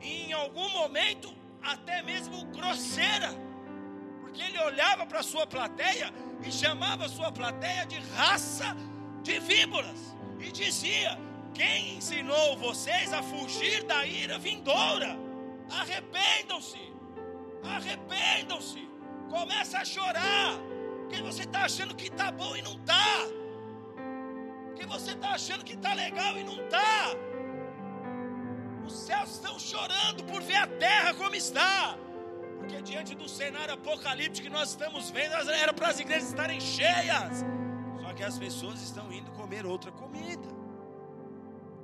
[0.00, 1.32] e em algum momento
[1.62, 3.30] até mesmo grosseira,
[4.34, 6.12] porque ele olhava para a sua plateia
[6.44, 8.76] e chamava a sua plateia de raça
[9.22, 11.16] de víboras, e dizia:
[11.54, 15.16] Quem ensinou vocês a fugir da ira vindoura?
[15.70, 16.80] Arrependam-se,
[17.62, 18.88] arrependam-se,
[19.30, 20.58] começa a chorar,
[21.02, 23.18] porque você está achando que está bom e não está,
[24.66, 27.14] porque você está achando que está legal e não está.
[28.84, 31.96] Os céus estão chorando por ver a terra como está.
[32.64, 37.44] Porque diante do cenário apocalíptico que nós estamos vendo, era para as igrejas estarem cheias.
[38.00, 40.48] Só que as pessoas estão indo comer outra comida.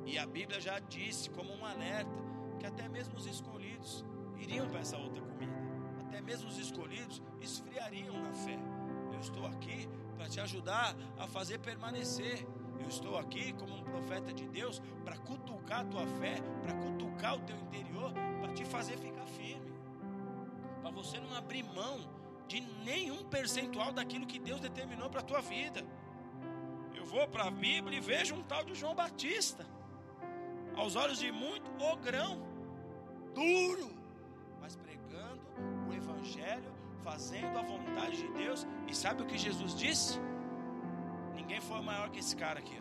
[0.06, 2.10] E a Bíblia já disse, como um alerta,
[2.58, 4.06] que até mesmo os escolhidos
[4.38, 5.52] iriam para essa outra comida.
[6.00, 8.58] Até mesmo os escolhidos esfriariam na fé.
[9.12, 12.46] Eu estou aqui para te ajudar a fazer permanecer.
[12.80, 17.34] Eu estou aqui como um profeta de Deus para cutucar a tua fé, para cutucar
[17.36, 19.19] o teu interior, para te fazer ficar.
[20.80, 21.98] Para você não abrir mão
[22.48, 25.84] de nenhum percentual daquilo que Deus determinou para a tua vida.
[26.94, 29.66] Eu vou para a Bíblia e vejo um tal de João Batista.
[30.74, 32.42] Aos olhos de muito, o grão,
[33.34, 33.90] duro,
[34.60, 35.42] mas pregando
[35.88, 36.72] o Evangelho,
[37.02, 38.66] fazendo a vontade de Deus.
[38.88, 40.18] E sabe o que Jesus disse?
[41.34, 42.80] Ninguém foi maior que esse cara aqui.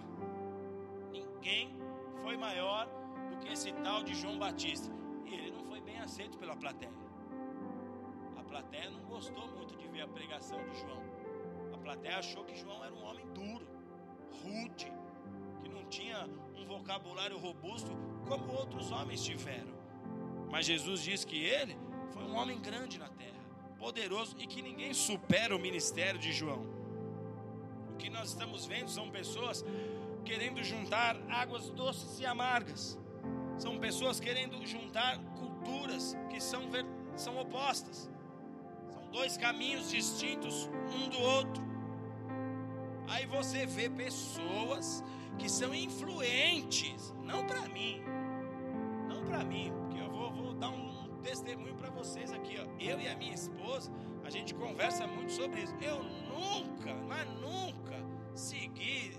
[1.12, 1.76] Ninguém
[2.24, 2.88] foi maior
[3.30, 4.91] do que esse tal de João Batista.
[5.26, 7.09] E ele não foi bem aceito pela plateia.
[8.50, 11.04] Plateia não gostou muito de ver a pregação de João.
[11.74, 13.68] A plateia achou que João era um homem duro,
[14.43, 14.91] rude,
[15.62, 16.28] que não tinha
[16.58, 17.91] um vocabulário robusto
[18.28, 19.74] como outros homens tiveram.
[20.52, 21.78] Mas Jesus diz que ele
[22.12, 23.39] foi um homem grande na terra,
[23.78, 26.80] poderoso e que ninguém supera o ministério de João
[28.00, 29.64] que nós estamos vendo são pessoas
[30.24, 32.97] querendo juntar águas doces e amargas.
[33.58, 36.62] São pessoas querendo juntar culturas que são,
[37.18, 38.10] são opostas.
[39.12, 41.64] Dois caminhos distintos um do outro.
[43.07, 45.03] Aí você vê pessoas
[45.38, 48.01] que são influentes, não para mim,
[49.07, 52.57] não para mim, porque eu vou, vou dar um testemunho para vocês aqui.
[52.60, 52.66] Ó.
[52.80, 53.91] Eu e a minha esposa,
[54.24, 55.76] a gente conversa muito sobre isso.
[55.82, 57.97] Eu nunca, mas nunca
[58.36, 59.14] segui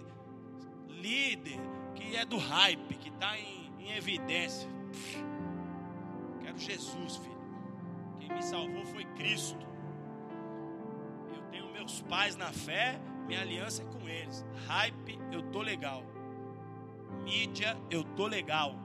[0.89, 1.59] líder
[1.95, 4.69] que é do hype, que está em, em, evidência.
[6.43, 7.41] Quero Jesus, filho.
[8.19, 9.70] Quem me salvou foi Cristo.
[11.91, 14.45] Meus pais na fé, minha aliança é com eles.
[14.69, 16.05] Hype, eu tô legal.
[17.25, 18.77] Mídia, eu tô legal.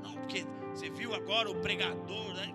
[0.00, 2.54] Não, porque você viu agora o pregador, né?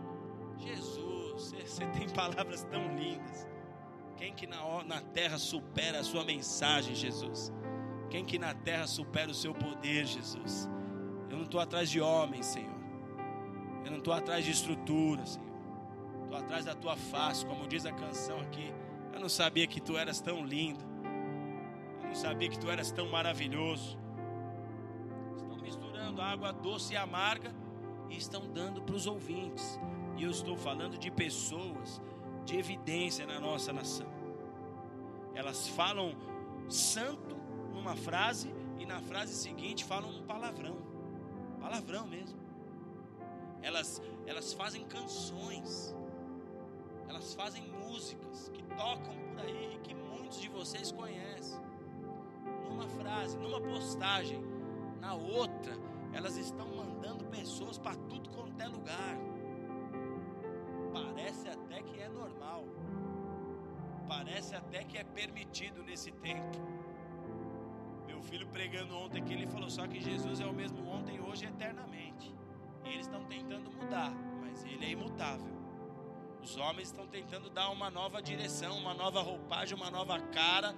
[0.58, 3.46] Jesus você, tem palavras tão lindas.
[4.16, 7.52] Quem que na, na terra supera a sua mensagem, Jesus?
[8.10, 10.70] Quem que na terra supera o seu poder, Jesus?
[11.30, 12.80] Eu não estou atrás de homens, Senhor.
[13.84, 15.52] Eu não estou atrás de estrutura, Senhor.
[16.24, 18.72] Estou atrás da tua face, como diz a canção aqui.
[19.14, 20.84] Eu não sabia que tu eras tão lindo.
[22.02, 23.98] Eu não sabia que tu eras tão maravilhoso.
[25.36, 27.54] Estão misturando água doce e amarga
[28.10, 29.80] e estão dando para os ouvintes.
[30.18, 32.02] E eu estou falando de pessoas
[32.46, 34.08] de evidência na nossa nação.
[35.34, 36.16] Elas falam
[36.70, 37.36] santo
[37.74, 40.78] numa frase e na frase seguinte falam um palavrão.
[41.60, 42.40] Palavrão mesmo.
[43.62, 45.96] Elas, elas fazem canções.
[47.12, 51.60] Elas fazem músicas que tocam por aí e que muitos de vocês conhecem.
[52.68, 54.42] Numa frase, numa postagem,
[55.00, 55.74] na outra,
[56.14, 59.18] elas estão mandando pessoas para tudo quanto é lugar
[61.32, 62.66] parece até que é normal,
[64.08, 66.58] parece até que é permitido nesse tempo.
[68.06, 71.46] Meu filho pregando ontem aqui, ele falou só que Jesus é o mesmo ontem, hoje
[71.46, 72.34] e eternamente.
[72.84, 75.61] E eles estão tentando mudar, mas ele é imutável.
[76.44, 80.76] Os homens estão tentando dar uma nova direção, uma nova roupagem, uma nova cara,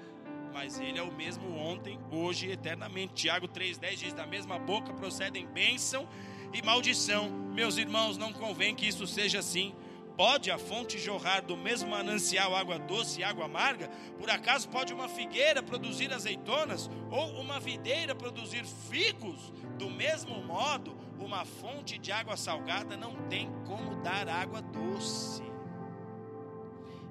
[0.53, 3.13] mas ele é o mesmo ontem, hoje e eternamente.
[3.13, 6.07] Tiago 3,10 diz: Da mesma boca procedem bênção
[6.53, 7.29] e maldição.
[7.29, 9.73] Meus irmãos, não convém que isso seja assim.
[10.17, 13.87] Pode a fonte jorrar do mesmo manancial água doce e água amarga?
[14.19, 16.87] Por acaso pode uma figueira produzir azeitonas?
[17.09, 19.51] Ou uma videira produzir figos?
[19.79, 25.52] Do mesmo modo, uma fonte de água salgada não tem como dar água doce.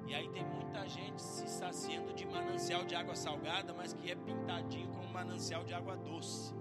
[0.07, 4.15] E aí tem muita gente se saciando de manancial de água salgada, mas que é
[4.15, 6.53] pintadinho como manancial de água doce.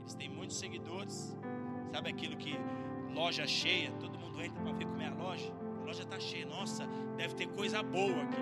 [0.00, 1.36] Eles têm muitos seguidores.
[1.92, 2.58] Sabe aquilo que
[3.14, 5.52] loja cheia, todo mundo entra para ver como é a loja.
[5.82, 6.86] A loja está cheia, nossa,
[7.16, 8.40] deve ter coisa boa aqui.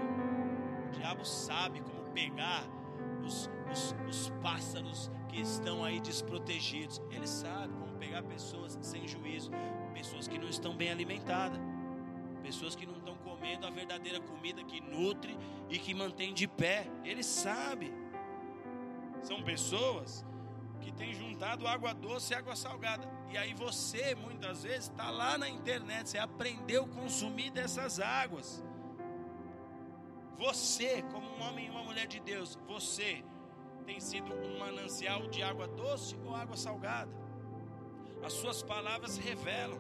[0.88, 2.64] O diabo sabe como pegar
[3.24, 7.00] os, os, os pássaros que estão aí desprotegidos.
[7.11, 9.50] Ele sabe como pegar pessoas sem juízo,
[9.92, 11.61] pessoas que não estão bem alimentadas,
[12.42, 12.97] pessoas que não
[13.39, 15.39] comendo a verdadeira comida que nutre
[15.70, 16.86] e que mantém de pé.
[17.05, 17.95] Ele sabe.
[19.22, 20.24] São pessoas
[20.80, 23.09] que têm juntado água doce e água salgada.
[23.30, 28.64] E aí você, muitas vezes, está lá na internet, você aprendeu a consumir dessas águas.
[30.36, 33.24] Você, como um homem e uma mulher de Deus, você
[33.84, 37.12] tem sido um manancial de água doce ou água salgada?
[38.22, 39.78] As suas palavras revelam.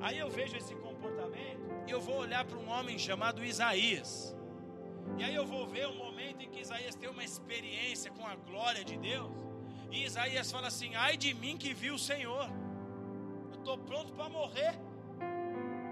[0.00, 1.60] Aí eu vejo esse comportamento
[1.92, 4.34] eu vou olhar para um homem chamado Isaías.
[5.18, 8.36] E aí eu vou ver o momento em que Isaías tem uma experiência com a
[8.36, 9.32] glória de Deus.
[9.90, 12.48] E Isaías fala assim: Ai de mim que vi o Senhor.
[13.52, 14.74] Eu estou pronto para morrer.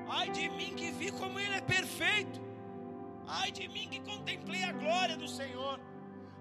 [0.08, 2.40] Ai de mim que vi como Ele é perfeito.
[3.26, 5.80] Ai de mim que contemplei a glória do Senhor.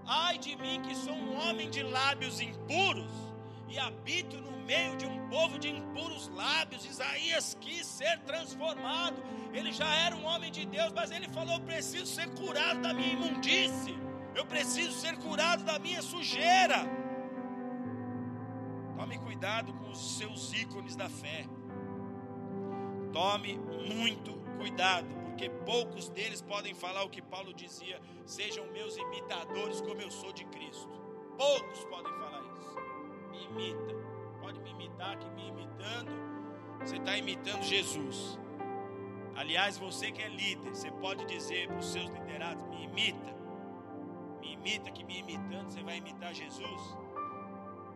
[0.05, 3.26] Ai de mim que sou um homem de lábios impuros
[3.69, 6.85] e habito no meio de um povo de impuros lábios.
[6.85, 9.21] Isaías quis ser transformado.
[9.53, 13.13] Ele já era um homem de Deus, mas ele falou: preciso ser curado da minha
[13.13, 13.97] imundície.
[14.35, 16.85] Eu preciso ser curado da minha sujeira.
[18.95, 21.45] Tome cuidado com os seus ícones da fé.
[23.11, 25.07] Tome muito cuidado
[25.37, 30.33] porque poucos deles podem falar o que Paulo dizia: sejam meus imitadores, como eu sou
[30.33, 30.89] de Cristo.
[31.37, 32.86] Poucos podem falar isso.
[33.37, 33.95] Me imita,
[34.41, 36.11] pode me imitar, que me imitando,
[36.79, 38.39] você está imitando Jesus.
[39.35, 43.35] Aliás, você que é líder, você pode dizer para os seus liderados: me imita,
[44.41, 46.97] me imita, que me imitando você vai imitar Jesus.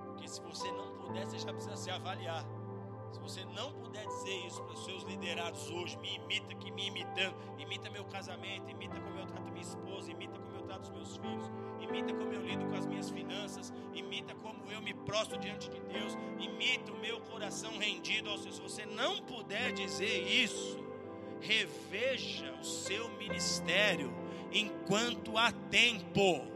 [0.05, 2.45] Porque se você não puder, você já precisa se avaliar.
[3.11, 6.87] Se você não puder dizer isso para os seus liderados hoje, me imita que me
[6.87, 10.91] imitando, imita meu casamento, imita como eu trato minha esposa, imita como eu trato os
[10.91, 11.51] meus filhos,
[11.81, 15.79] imita como eu lido com as minhas finanças, imita como eu me prostro diante de
[15.81, 18.53] Deus, imita o meu coração rendido ao Senhor.
[18.53, 20.79] Se você não puder dizer isso,
[21.41, 24.13] reveja o seu ministério
[24.51, 26.47] enquanto há tempo.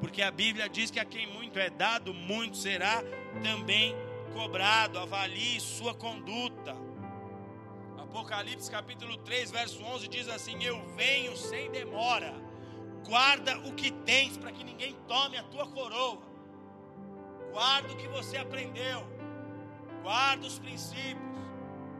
[0.00, 3.02] Porque a Bíblia diz que a quem muito é dado, muito será
[3.42, 3.94] também
[4.32, 6.76] cobrado, avalie sua conduta.
[7.98, 12.47] Apocalipse capítulo 3, verso 11 diz assim: Eu venho sem demora,
[13.06, 16.18] guarda o que tens para que ninguém tome a tua coroa,
[17.52, 19.06] guarda o que você aprendeu,
[20.02, 21.38] guarda os princípios,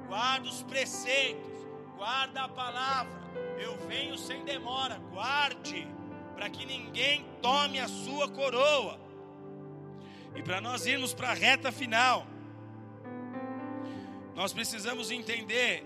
[0.07, 3.19] guarda os preceitos, guarda a palavra.
[3.59, 5.87] Eu venho sem demora, guarde,
[6.35, 8.99] para que ninguém tome a sua coroa.
[10.35, 12.27] E para nós irmos para a reta final,
[14.35, 15.85] nós precisamos entender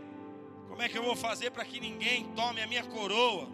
[0.69, 3.49] como é que eu vou fazer para que ninguém tome a minha coroa.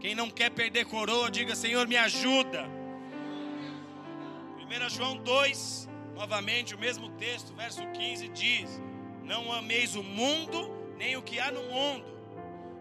[0.00, 2.66] Quem não quer perder coroa, diga: Senhor, me ajuda.
[4.58, 8.80] 1 João 2, novamente o mesmo texto, verso 15 diz:
[9.22, 12.06] Não ameis o mundo, nem o que há no mundo.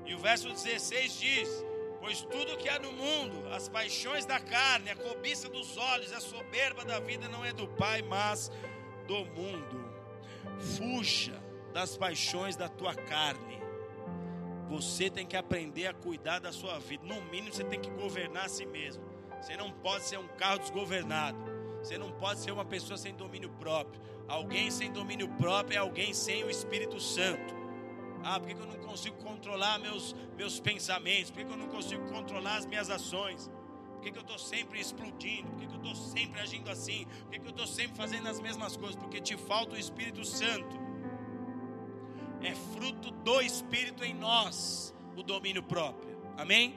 [0.06, 1.66] E o verso 16 diz:
[2.00, 6.22] Pois tudo que há no mundo, as paixões da carne, a cobiça dos olhos, a
[6.22, 8.50] soberba da vida não é do Pai, mas
[9.06, 9.90] do mundo.
[10.78, 11.42] Fuja
[11.74, 13.60] das paixões da tua carne.
[14.70, 17.04] Você tem que aprender a cuidar da sua vida.
[17.04, 19.04] No mínimo, você tem que governar a si mesmo.
[19.42, 21.38] Você não pode ser um carro desgovernado.
[21.82, 24.00] Você não pode ser uma pessoa sem domínio próprio.
[24.28, 27.56] Alguém sem domínio próprio é alguém sem o Espírito Santo.
[28.24, 31.32] Ah, por que, eu não consigo controlar meus, meus pensamentos?
[31.32, 33.50] Por que, eu não consigo controlar as minhas ações?
[33.94, 35.50] Por que, eu estou sempre explodindo?
[35.52, 37.08] Por que, eu estou sempre agindo assim?
[37.24, 38.96] Por que, eu estou sempre fazendo as mesmas coisas?
[38.96, 40.89] Porque te falta o Espírito Santo.
[42.42, 46.18] É fruto do Espírito em nós o domínio próprio.
[46.38, 46.76] Amém?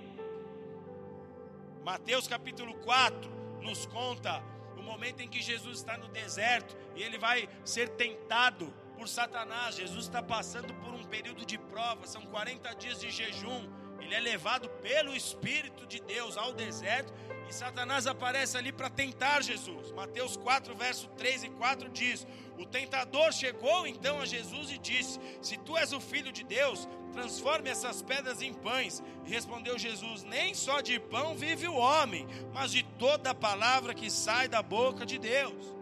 [1.84, 4.42] Mateus capítulo 4 nos conta
[4.76, 9.76] o momento em que Jesus está no deserto e ele vai ser tentado por Satanás.
[9.76, 13.68] Jesus está passando por um período de prova, são 40 dias de jejum.
[14.00, 17.12] Ele é levado pelo Espírito de Deus ao deserto
[17.52, 19.92] e Satanás aparece ali para tentar Jesus.
[19.92, 22.26] Mateus 4, verso 3 e 4 diz:
[22.58, 26.88] O tentador chegou então a Jesus e disse: Se tu és o filho de Deus,
[27.12, 29.02] transforme essas pedras em pães.
[29.26, 33.92] E respondeu Jesus: Nem só de pão vive o homem, mas de toda a palavra
[33.92, 35.76] que sai da boca de Deus.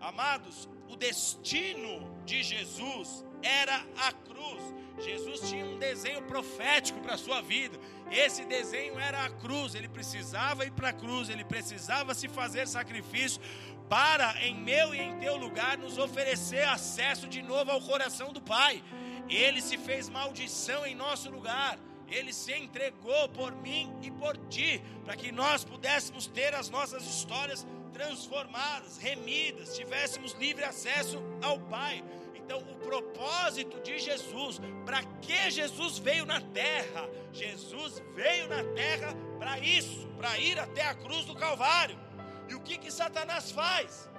[0.00, 4.74] Amados, o destino de Jesus era a cruz.
[4.98, 7.78] Jesus tinha um desenho profético para a sua vida.
[8.10, 9.74] Esse desenho era a cruz.
[9.74, 13.40] Ele precisava ir para a cruz, ele precisava se fazer sacrifício
[13.88, 18.40] para, em meu e em teu lugar, nos oferecer acesso de novo ao coração do
[18.40, 18.82] Pai.
[19.28, 21.78] Ele se fez maldição em nosso lugar.
[22.06, 27.02] ele se entregou por mim e por ti, para que nós pudéssemos ter as nossas
[27.06, 32.04] histórias transformadas, remidas, tivéssemos livre acesso ao Pai.
[32.44, 37.08] Então, o propósito de Jesus, para que Jesus veio na terra?
[37.32, 41.98] Jesus veio na terra para isso, para ir até a cruz do Calvário.
[42.46, 44.10] E o que que Satanás faz?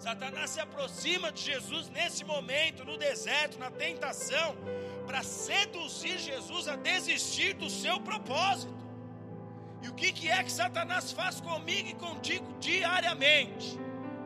[0.00, 4.56] Satanás se aproxima de Jesus nesse momento, no deserto, na tentação,
[5.06, 8.76] para seduzir Jesus a desistir do seu propósito.
[9.80, 13.78] E o que, que é que Satanás faz comigo e contigo diariamente?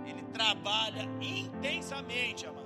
[0.07, 2.62] Ele trabalha intensamente, amados,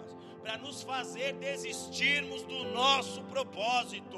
[0.47, 4.17] para nos fazer desistirmos do nosso propósito.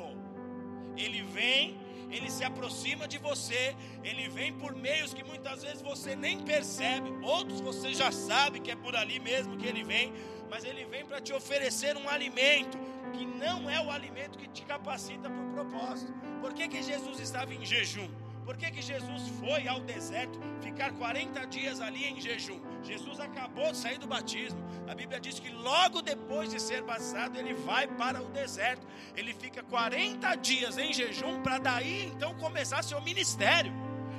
[0.95, 6.17] Ele vem ele se aproxima de você, ele vem por meios que muitas vezes você
[6.17, 10.11] nem percebe, outros você já sabe que é por ali mesmo que ele vem,
[10.49, 12.79] mas ele vem para te oferecer um alimento
[13.13, 16.11] que não é o alimento que te capacita para o propósito.
[16.41, 18.09] Por que, que Jesus estava em jejum?
[18.43, 22.59] Por que, que Jesus foi ao deserto ficar 40 dias ali em jejum?
[22.83, 24.59] Jesus acabou de sair do batismo.
[24.89, 28.87] A Bíblia diz que logo depois de ser batizado, ele vai para o deserto.
[29.17, 33.73] Ele fica 40 dias em jejum para daí então começar seu ministério.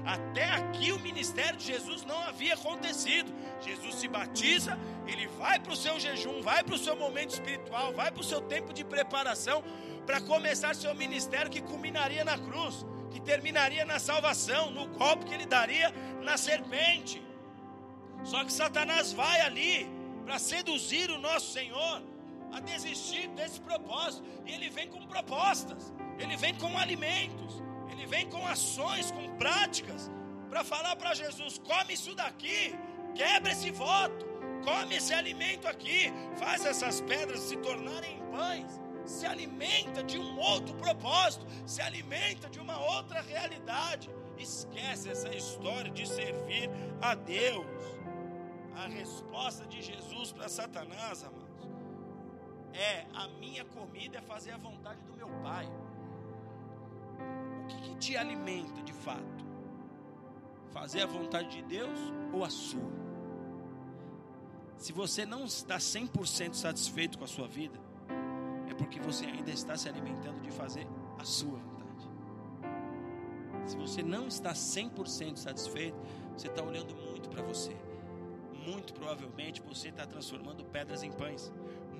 [0.06, 3.32] Até aqui o ministério de Jesus não havia acontecido.
[3.62, 7.94] Jesus se batiza, ele vai para o seu jejum, vai para o seu momento espiritual,
[7.94, 9.64] vai para o seu tempo de preparação
[10.06, 15.34] para começar seu ministério que culminaria na cruz que terminaria na salvação, no golpe que
[15.34, 17.22] ele daria na serpente.
[18.24, 19.90] Só que Satanás vai ali
[20.26, 22.04] para seduzir o nosso Senhor
[22.52, 24.24] a desistir desse propósito.
[24.46, 27.62] E ele vem com propostas, ele vem com alimentos,
[27.92, 30.10] ele vem com ações, com práticas,
[30.50, 32.76] para falar para Jesus: come isso daqui,
[33.16, 34.26] quebra esse voto,
[34.64, 40.74] come esse alimento aqui, faz essas pedras se tornarem pães se alimenta de um outro
[40.76, 44.10] propósito, se alimenta de uma outra realidade.
[44.38, 46.70] Esquece essa história de servir
[47.02, 47.66] a Deus.
[48.84, 51.68] A resposta de Jesus para Satanás, amados,
[52.74, 55.68] é: a minha comida é fazer a vontade do meu Pai.
[57.64, 59.46] O que, que te alimenta de fato?
[60.72, 62.00] Fazer a vontade de Deus
[62.32, 62.90] ou a sua?
[64.78, 67.78] Se você não está 100% satisfeito com a sua vida,
[68.80, 70.88] porque você ainda está se alimentando de fazer
[71.20, 72.10] a sua vontade.
[73.66, 75.98] Se você não está 100% satisfeito,
[76.36, 77.76] você está olhando muito para você.
[78.66, 81.52] Muito provavelmente você está transformando pedras em pães.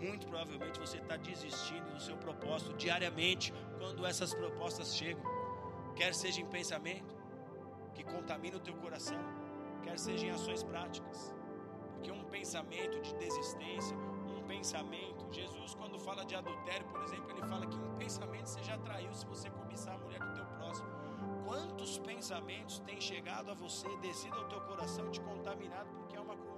[0.02, 5.24] Muito provavelmente você está desistindo do seu propósito diariamente quando essas propostas chegam.
[5.96, 7.16] Quer seja em pensamento,
[7.94, 9.20] que contamina o teu coração,
[9.84, 11.34] quer seja em ações práticas.
[11.94, 13.98] Porque um pensamento de desistência,
[14.50, 15.32] pensamento.
[15.32, 19.14] Jesus, quando fala de adultério, por exemplo, ele fala que em pensamento você já traiu
[19.14, 20.90] se você cobiçar a mulher do teu próximo.
[21.46, 26.34] Quantos pensamentos têm chegado a você, descido ao teu coração, te contaminado porque é uma
[26.34, 26.49] indevida?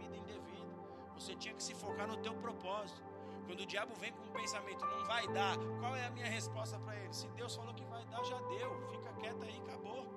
[1.22, 3.00] Você tinha que se focar no teu propósito.
[3.46, 6.80] Quando o diabo vem com um pensamento, não vai dar, qual é a minha resposta
[6.80, 7.14] para ele?
[7.14, 8.88] Se Deus falou que vai dar, já deu.
[8.90, 10.08] Fica quieto aí, acabou.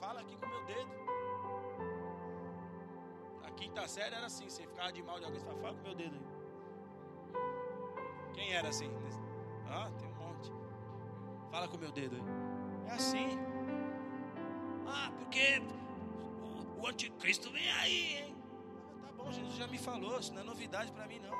[0.00, 0.90] Fala aqui com o meu dedo.
[3.44, 5.80] A quinta série era assim: você ficava de mal de alguém, você fala, fala com
[5.80, 6.26] o meu dedo aí.
[8.32, 8.90] Quem era assim?
[9.68, 10.50] Ah, tem um monte.
[11.50, 12.90] Fala com o meu dedo aí.
[12.90, 13.38] É assim.
[14.86, 15.60] Ah, porque
[16.42, 18.35] o, o anticristo vem aí, hein?
[19.32, 21.34] Jesus já me falou, isso não é novidade para mim não.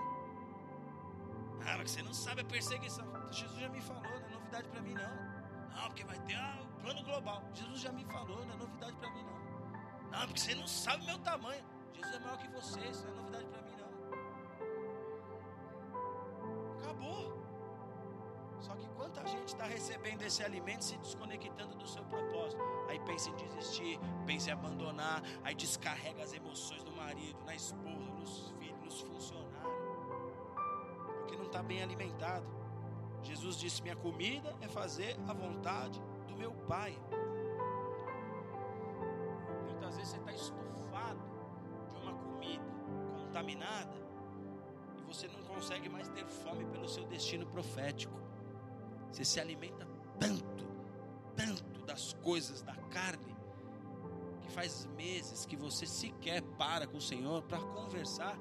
[1.66, 3.04] Ah, mas você não sabe a perseguição.
[3.30, 5.26] Jesus já me falou, não é novidade para mim não.
[5.74, 7.42] Não, porque vai ter o plano global.
[7.54, 9.36] Jesus já me falou, não é novidade para mim não.
[10.10, 11.64] Não, porque você não sabe o meu tamanho.
[11.92, 13.86] Jesus é maior que você, isso não é novidade para mim não.
[16.78, 17.45] Acabou.
[18.60, 22.60] Só que quanta gente está recebendo esse alimento se desconectando do seu propósito.
[22.88, 28.10] Aí pensa em desistir, pensa em abandonar, aí descarrega as emoções do marido, na esposa,
[28.18, 29.56] nos filhos, nos funcionários.
[31.18, 32.46] Porque não está bem alimentado.
[33.22, 36.98] Jesus disse: Minha comida é fazer a vontade do meu Pai.
[39.64, 41.20] Muitas vezes você está estufado
[41.92, 42.64] de uma comida
[43.16, 44.06] contaminada
[45.06, 48.25] você não consegue mais ter fome pelo seu destino profético.
[49.10, 49.86] Você se alimenta
[50.18, 50.66] tanto,
[51.34, 53.36] tanto das coisas da carne,
[54.42, 58.38] que faz meses que você sequer para com o Senhor para conversar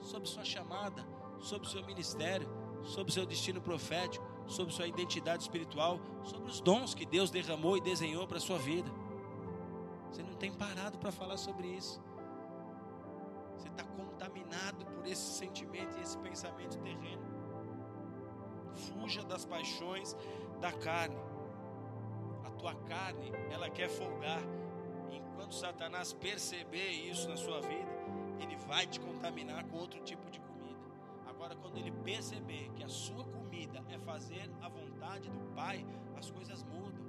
[0.00, 1.06] sobre sua chamada,
[1.38, 2.48] sobre seu ministério,
[2.82, 7.80] sobre seu destino profético, sobre sua identidade espiritual, sobre os dons que Deus derramou e
[7.80, 8.90] desenhou para sua vida.
[10.10, 12.02] Você não tem parado para falar sobre isso.
[13.56, 17.31] Você está contaminado por esse sentimento e esse pensamento terreno.
[18.74, 20.16] Fuja das paixões
[20.60, 21.16] da carne.
[22.62, 24.40] tua carne, ela quer folgar.
[25.10, 27.90] Enquanto Satanás perceber isso na sua vida,
[28.40, 30.78] ele vai te contaminar com outro tipo de comida.
[31.26, 35.84] Agora, quando ele perceber que a sua comida é fazer a vontade do Pai,
[36.16, 37.04] as coisas mudam.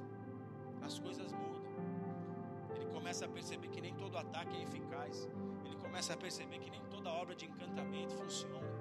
[0.82, 1.64] As coisas mudam.
[2.76, 5.30] Ele começa a perceber que nem todo ataque é eficaz.
[5.64, 8.73] Ele começa a perceber que nem toda obra de encantamento funciona.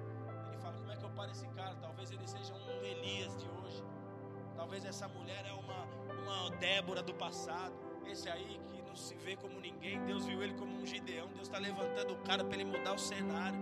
[1.23, 1.73] Paro esse cara?
[1.75, 3.81] Talvez ele seja um Elias de hoje.
[4.57, 5.85] Talvez essa mulher é uma,
[6.21, 7.73] uma Débora do passado.
[8.05, 11.29] Esse aí que não se vê como ninguém, Deus viu ele como um Gideão.
[11.29, 13.57] Deus está levantando o cara para ele mudar o cenário.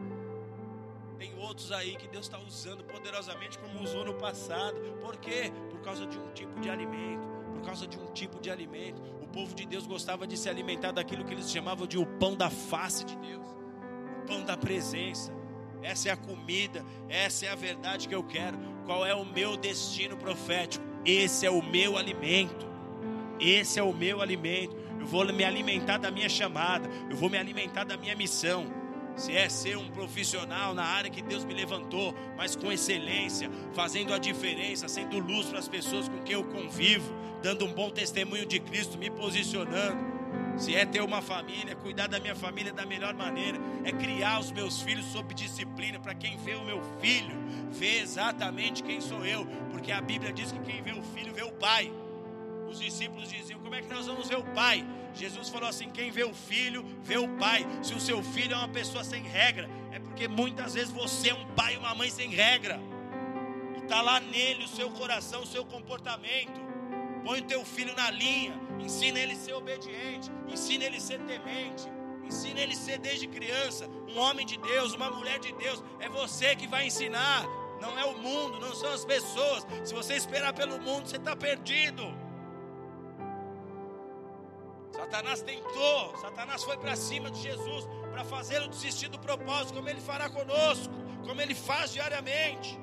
[1.19, 4.81] Tem outros aí que Deus está usando poderosamente como usou no passado.
[4.99, 5.53] Por quê?
[5.69, 7.27] Por causa de um tipo de alimento.
[7.53, 9.03] Por causa de um tipo de alimento.
[9.21, 12.35] O povo de Deus gostava de se alimentar daquilo que eles chamavam de o pão
[12.35, 13.45] da face de Deus.
[14.17, 15.40] O pão da presença.
[15.81, 18.57] Essa é a comida, essa é a verdade que eu quero.
[18.85, 20.83] Qual é o meu destino profético?
[21.05, 22.67] Esse é o meu alimento.
[23.39, 24.75] Esse é o meu alimento.
[24.99, 26.89] Eu vou me alimentar da minha chamada.
[27.09, 28.65] Eu vou me alimentar da minha missão.
[29.15, 34.13] Se é ser um profissional na área que Deus me levantou, mas com excelência, fazendo
[34.13, 38.45] a diferença, sendo luz para as pessoas com quem eu convivo, dando um bom testemunho
[38.45, 40.10] de Cristo, me posicionando.
[40.61, 44.51] Se é ter uma família, cuidar da minha família da melhor maneira, é criar os
[44.51, 47.35] meus filhos sob disciplina, para quem vê o meu filho,
[47.71, 51.41] vê exatamente quem sou eu, porque a Bíblia diz que quem vê o filho vê
[51.41, 51.91] o pai.
[52.69, 54.85] Os discípulos diziam: Como é que nós vamos ver o pai?
[55.15, 57.65] Jesus falou assim: Quem vê o filho, vê o pai.
[57.81, 61.33] Se o seu filho é uma pessoa sem regra, é porque muitas vezes você é
[61.33, 62.79] um pai e uma mãe sem regra,
[63.75, 66.70] e está lá nele o seu coração, o seu comportamento.
[67.23, 71.19] Põe o teu filho na linha, ensina ele a ser obediente, ensina ele a ser
[71.21, 71.87] temente,
[72.23, 75.83] ensina ele a ser desde criança um homem de Deus, uma mulher de Deus.
[75.99, 77.45] É você que vai ensinar,
[77.79, 79.65] não é o mundo, não são as pessoas.
[79.83, 82.03] Se você esperar pelo mundo, você está perdido.
[84.91, 90.01] Satanás tentou, Satanás foi para cima de Jesus para fazê-lo desistir do propósito, como ele
[90.01, 90.93] fará conosco,
[91.25, 92.77] como ele faz diariamente.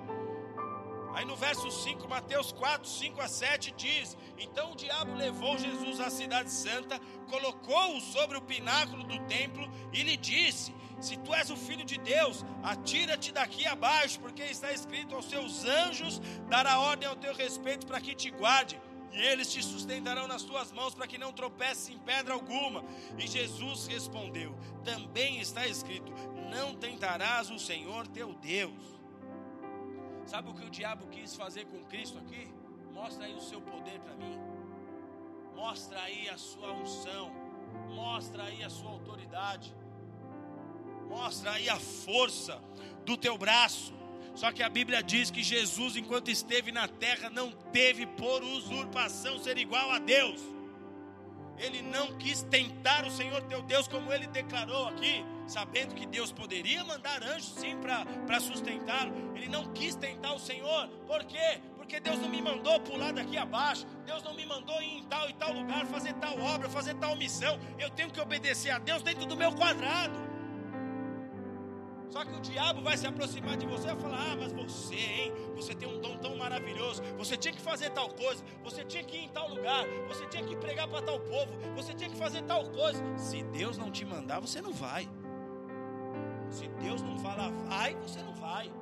[1.18, 5.98] Aí no verso 5, Mateus 4, 5 a 7 diz: Então o diabo levou Jesus
[5.98, 11.50] à cidade santa, colocou-o sobre o pináculo do templo e lhe disse: Se tu és
[11.50, 17.08] o filho de Deus, atira-te daqui abaixo, porque está escrito aos seus anjos dará ordem
[17.08, 18.80] ao teu respeito para que te guarde.
[19.10, 22.84] E eles te sustentarão nas tuas mãos para que não tropeces em pedra alguma.
[23.18, 26.12] E Jesus respondeu: Também está escrito:
[26.48, 28.97] Não tentarás o Senhor teu Deus.
[30.28, 32.52] Sabe o que o diabo quis fazer com Cristo aqui?
[32.92, 34.38] Mostra aí o seu poder para mim.
[35.56, 37.32] Mostra aí a sua unção.
[37.88, 39.74] Mostra aí a sua autoridade.
[41.08, 42.62] Mostra aí a força
[43.06, 43.94] do teu braço.
[44.34, 49.38] Só que a Bíblia diz que Jesus, enquanto esteve na terra, não teve por usurpação
[49.38, 50.42] ser igual a Deus.
[51.58, 56.30] Ele não quis tentar o Senhor teu Deus, como ele declarou aqui, sabendo que Deus
[56.30, 57.76] poderia mandar anjos sim
[58.26, 59.12] para sustentá-lo.
[59.34, 61.60] Ele não quis tentar o Senhor, por quê?
[61.76, 65.28] Porque Deus não me mandou pular daqui abaixo, Deus não me mandou ir em tal
[65.30, 67.58] e tal lugar, fazer tal obra, fazer tal missão.
[67.78, 70.27] Eu tenho que obedecer a Deus dentro do meu quadrado.
[72.10, 75.32] Só que o diabo vai se aproximar de você e falar: Ah, mas você, hein?
[75.54, 77.02] Você tem um dom tão maravilhoso.
[77.16, 78.42] Você tinha que fazer tal coisa.
[78.64, 79.84] Você tinha que ir em tal lugar.
[80.08, 81.52] Você tinha que pregar para tal povo.
[81.76, 83.02] Você tinha que fazer tal coisa.
[83.18, 85.08] Se Deus não te mandar, você não vai.
[86.50, 88.72] Se Deus não falar vai, você não vai.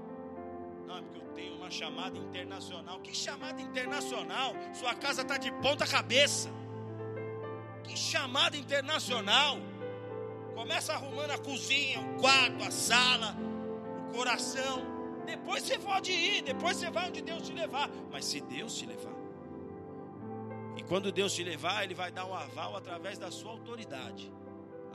[0.87, 3.01] Não, é porque eu tenho uma chamada internacional.
[3.01, 4.55] Que chamada internacional?
[4.73, 6.49] Sua casa está de ponta cabeça.
[7.83, 9.59] Que chamada internacional?
[10.57, 13.37] Começa arrumando a cozinha, o quarto, a sala,
[14.09, 14.83] o coração.
[15.27, 17.91] Depois você pode ir, depois você vai onde Deus te levar.
[18.11, 19.15] Mas se Deus te levar.
[20.75, 24.33] E quando Deus te levar, Ele vai dar um aval através da sua autoridade,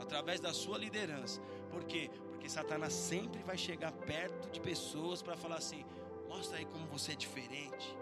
[0.00, 1.40] através da sua liderança.
[1.70, 2.10] Por quê?
[2.30, 5.84] Porque Satanás sempre vai chegar perto de pessoas para falar assim:
[6.28, 7.96] mostra aí como você é diferente,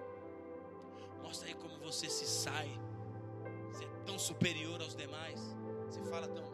[1.22, 2.70] mostra aí como você se sai,
[3.70, 5.54] você é tão superior aos demais,
[5.86, 6.49] você fala tão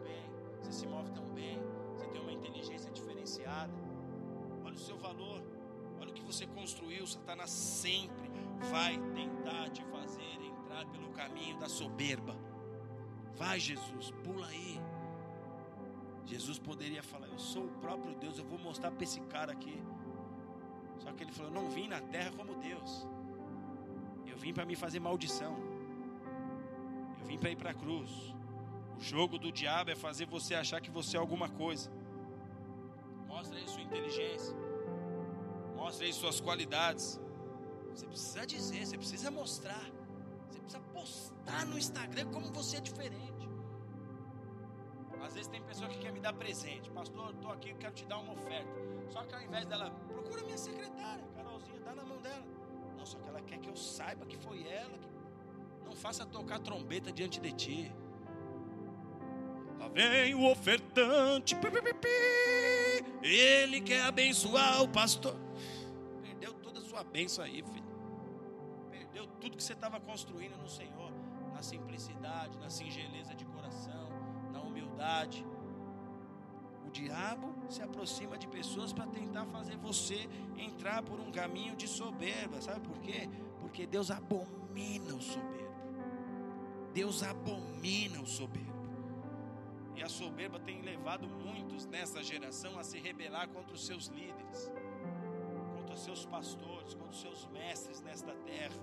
[0.59, 1.59] você se move tão bem,
[1.95, 3.73] você tem uma inteligência diferenciada.
[4.63, 5.41] Olha o seu valor,
[5.99, 7.05] olha o que você construiu.
[7.05, 8.29] Satanás sempre
[8.69, 12.35] vai tentar te fazer entrar pelo caminho da soberba.
[13.35, 14.79] Vai, Jesus, pula aí.
[16.25, 19.81] Jesus poderia falar: Eu sou o próprio Deus, eu vou mostrar para esse cara aqui.
[20.97, 23.07] Só que ele falou: Eu não vim na terra como Deus,
[24.25, 25.55] eu vim para me fazer maldição,
[27.19, 28.35] eu vim para ir para a cruz.
[28.97, 31.91] O jogo do diabo é fazer você achar que você é alguma coisa.
[33.27, 34.55] Mostra aí sua inteligência.
[35.75, 37.19] Mostra aí suas qualidades.
[37.91, 39.85] Você precisa dizer, você precisa mostrar.
[40.49, 43.37] Você Precisa postar no Instagram como você é diferente.
[45.27, 46.89] Às vezes tem pessoa que quer me dar presente.
[46.89, 48.69] Pastor, estou aqui, quero te dar uma oferta.
[49.09, 52.45] Só que ao invés dela, procura minha secretária, Carolzinha, dá na mão dela.
[52.97, 54.97] Não, só que ela quer que eu saiba que foi ela.
[54.97, 55.09] Que...
[55.85, 57.95] Não faça tocar trombeta diante de ti.
[59.79, 61.55] Lá vem o ofertante.
[63.21, 65.35] Ele quer abençoar o pastor.
[66.21, 67.87] Perdeu toda a sua bênção aí, filho.
[68.89, 71.11] Perdeu tudo que você estava construindo no Senhor.
[71.53, 74.09] Na simplicidade, na singeleza de coração,
[74.51, 75.45] na humildade.
[76.85, 81.87] O diabo se aproxima de pessoas para tentar fazer você entrar por um caminho de
[81.87, 82.61] soberba.
[82.61, 83.29] Sabe por quê?
[83.59, 85.67] Porque Deus abomina o soberbo.
[86.93, 88.66] Deus abomina o soberbo.
[89.97, 94.71] E a soberba tem levado muitos nessa geração a se rebelar contra os seus líderes,
[95.75, 98.79] contra os seus pastores, contra os seus mestres nesta terra.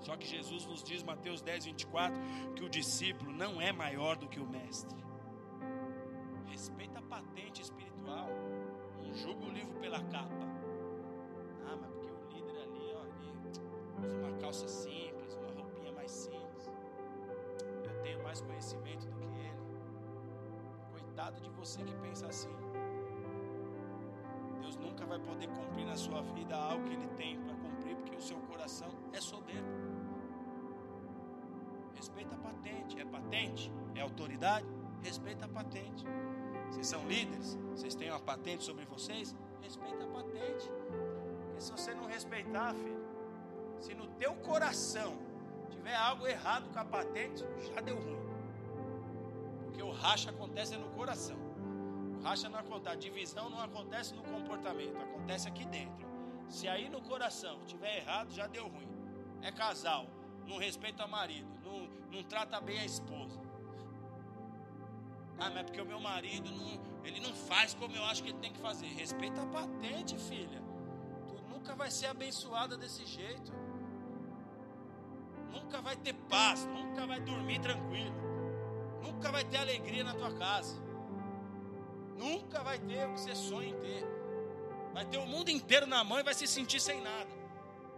[0.00, 2.16] Só que Jesus nos diz, Mateus 10, 24,
[2.54, 4.96] que o discípulo não é maior do que o mestre.
[6.46, 8.30] Respeita a patente espiritual.
[9.02, 10.46] Não julga o livro pela capa.
[11.66, 16.70] Ah, mas porque o líder ali, ó, usa uma calça simples, uma roupinha mais simples.
[17.84, 19.15] Eu tenho mais conhecimento do
[21.16, 22.54] Coitado de você que pensa assim.
[24.60, 28.16] Deus nunca vai poder cumprir na sua vida algo que Ele tem para cumprir, porque
[28.16, 29.66] o seu coração é soberbo.
[31.94, 33.00] Respeita a patente.
[33.00, 33.72] É patente?
[33.94, 34.66] É autoridade?
[35.02, 36.04] Respeita a patente.
[36.68, 37.58] Vocês são líderes?
[37.70, 39.34] Vocês têm uma patente sobre vocês?
[39.62, 40.70] Respeita a patente.
[41.46, 43.02] Porque se você não respeitar, filho,
[43.80, 45.16] se no teu coração
[45.70, 47.42] tiver algo errado com a patente,
[47.74, 48.35] já deu ruim.
[49.76, 51.36] Porque o racha acontece no coração.
[52.18, 56.08] O racha não acontece, a divisão não acontece no comportamento, acontece aqui dentro.
[56.48, 58.88] Se aí no coração tiver errado, já deu ruim.
[59.42, 60.06] É casal,
[60.46, 63.38] não respeita o marido, não, não trata bem a esposa.
[65.38, 68.30] Ah, mas é porque o meu marido não, ele não faz como eu acho que
[68.30, 68.86] ele tem que fazer.
[68.86, 70.62] Respeita a patente, filha.
[71.28, 73.52] Tu nunca vai ser abençoada desse jeito.
[75.52, 78.35] Nunca vai ter paz, nunca vai dormir tranquilo.
[79.02, 80.80] Nunca vai ter alegria na tua casa.
[82.16, 84.04] Nunca vai ter o que você sonha em ter.
[84.92, 87.30] Vai ter o mundo inteiro na mão e vai se sentir sem nada.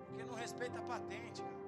[0.08, 1.58] Porque não respeita a patente, cara.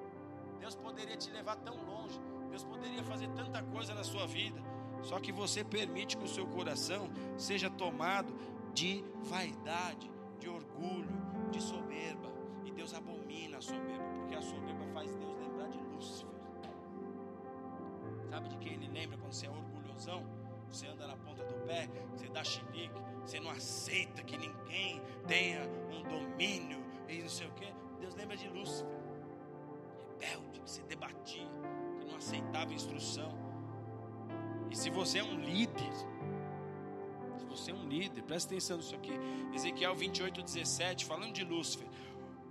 [0.59, 2.21] Deus poderia te levar tão longe.
[2.51, 4.61] Deus poderia fazer tanta coisa na sua vida.
[5.03, 8.35] Só que você permite que o seu coração seja tomado
[8.75, 11.09] de vaidade, de orgulho,
[11.51, 12.31] de soberba.
[12.65, 16.40] E Deus abomina a soberba, porque a soberba faz Deus lembrar de Lúcifer.
[18.31, 20.25] Sabe de quem ele lembra quando você é orgulhosão?
[20.69, 25.63] Você anda na ponta do pé, você dá chilique, você não aceita que ninguém tenha
[25.91, 27.67] um domínio e não sei o que.
[27.99, 28.87] Deus lembra de Lúcifer,
[30.21, 31.49] rebelde, que se debatia,
[31.99, 33.37] que não aceitava instrução.
[34.71, 35.93] E se você é um líder,
[37.37, 39.13] se você é um líder, presta atenção nisso aqui.
[39.53, 41.89] Ezequiel 28, 17, falando de Lúcifer.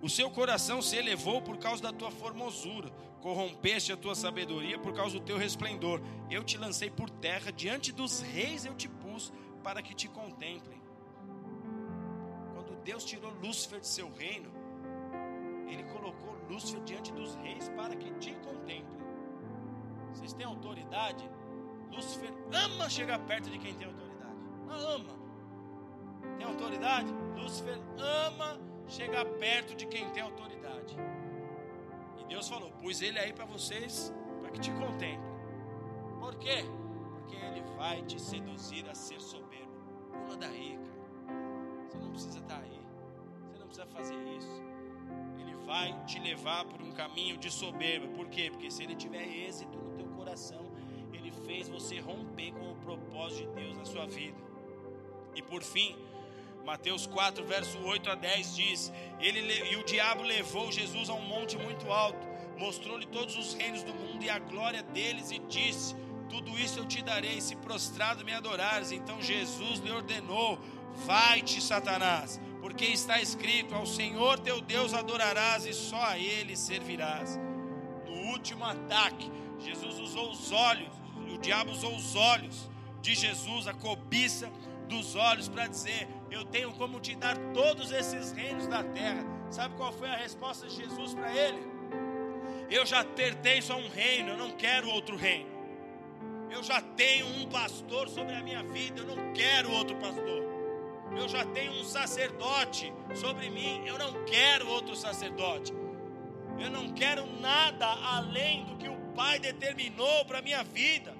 [0.01, 2.91] O seu coração se elevou por causa da tua formosura,
[3.21, 6.01] corrompeste a tua sabedoria por causa do teu resplendor.
[6.29, 9.31] Eu te lancei por terra, diante dos reis eu te pus,
[9.63, 10.81] para que te contemplem.
[12.53, 14.51] Quando Deus tirou Lúcifer de seu reino,
[15.67, 18.99] ele colocou Lúcifer diante dos reis para que te contemplem.
[20.13, 21.29] Vocês têm autoridade?
[21.91, 24.09] Lúcifer ama chegar perto de quem tem autoridade.
[24.69, 25.19] Ama.
[26.37, 27.13] Tem autoridade?
[27.35, 30.95] Lúcifer ama chegar perto de quem tem autoridade.
[32.29, 35.19] Deus falou: pus ele aí para vocês, para que te contemplem.
[36.19, 36.63] Por quê?
[37.11, 39.73] Porque ele vai te seduzir a ser soberbo.
[40.11, 41.39] Pula daí, cara.
[41.89, 42.81] Você não precisa estar tá aí.
[43.51, 44.61] Você não precisa fazer isso.
[45.39, 48.07] Ele vai te levar por um caminho de soberba.
[48.09, 48.49] Por quê?
[48.51, 50.71] Porque se ele tiver êxito no teu coração,
[51.11, 54.37] ele fez você romper com o propósito de Deus na sua vida.
[55.35, 55.95] E por fim,
[56.65, 61.21] Mateus 4, verso 8 a 10 diz: ele, E o diabo levou Jesus a um
[61.21, 62.27] monte muito alto,
[62.57, 65.95] mostrou-lhe todos os reinos do mundo e a glória deles, e disse:
[66.29, 68.91] Tudo isso eu te darei, se prostrado me adorares.
[68.91, 70.59] Então Jesus lhe ordenou:
[71.05, 77.39] Vai-te, Satanás, porque está escrito: Ao Senhor teu Deus adorarás e só a Ele servirás.
[78.05, 80.93] No último ataque, Jesus usou os olhos,
[81.33, 82.69] o diabo usou os olhos
[83.01, 84.51] de Jesus, a cobiça
[84.87, 89.23] dos olhos, para dizer: eu tenho como te dar todos esses reinos da terra.
[89.49, 91.59] Sabe qual foi a resposta de Jesus para ele?
[92.69, 95.49] Eu já pertenço a um reino, eu não quero outro reino.
[96.51, 100.43] Eu já tenho um pastor sobre a minha vida, eu não quero outro pastor.
[101.15, 105.73] Eu já tenho um sacerdote sobre mim, eu não quero outro sacerdote.
[106.59, 111.15] Eu não quero nada além do que o Pai determinou para a minha vida.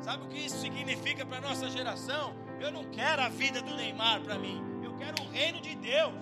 [0.00, 2.47] Sabe o que isso significa para a nossa geração?
[2.60, 4.62] Eu não quero a vida do Neymar para mim.
[4.82, 6.14] Eu quero o reino de Deus.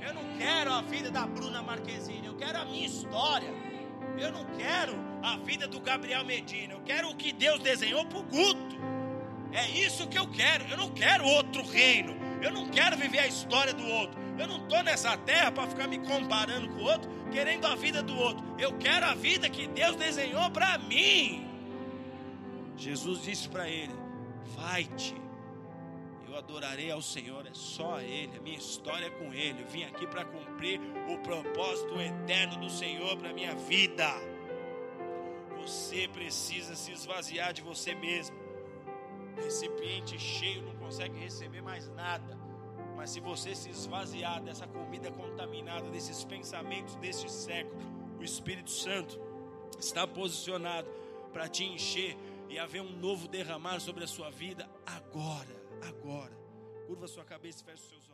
[0.00, 2.26] Eu não quero a vida da Bruna Marquezine.
[2.26, 3.52] Eu quero a minha história.
[4.18, 6.74] Eu não quero a vida do Gabriel Medina.
[6.74, 8.76] Eu quero o que Deus desenhou para o Guto.
[9.52, 10.64] É isso que eu quero.
[10.68, 12.16] Eu não quero outro reino.
[12.42, 14.20] Eu não quero viver a história do outro.
[14.38, 18.02] Eu não estou nessa terra para ficar me comparando com o outro, querendo a vida
[18.02, 18.44] do outro.
[18.58, 21.48] Eu quero a vida que Deus desenhou para mim.
[22.76, 23.94] Jesus disse para ele:
[24.56, 25.14] Vai-te,
[26.36, 29.62] adorarei ao Senhor, é só Ele, a minha história é com Ele.
[29.62, 34.08] Eu vim aqui para cumprir o propósito eterno do Senhor para a minha vida.
[35.60, 38.36] Você precisa se esvaziar de você mesmo.
[39.36, 42.38] Recipiente cheio não consegue receber mais nada.
[42.96, 47.80] Mas se você se esvaziar dessa comida contaminada, desses pensamentos deste século,
[48.18, 49.20] o Espírito Santo
[49.78, 50.88] está posicionado
[51.32, 52.16] para te encher
[52.48, 56.36] e haver um novo derramar sobre a sua vida agora, agora.
[56.86, 58.05] Curva sua cabeça e feche os seus.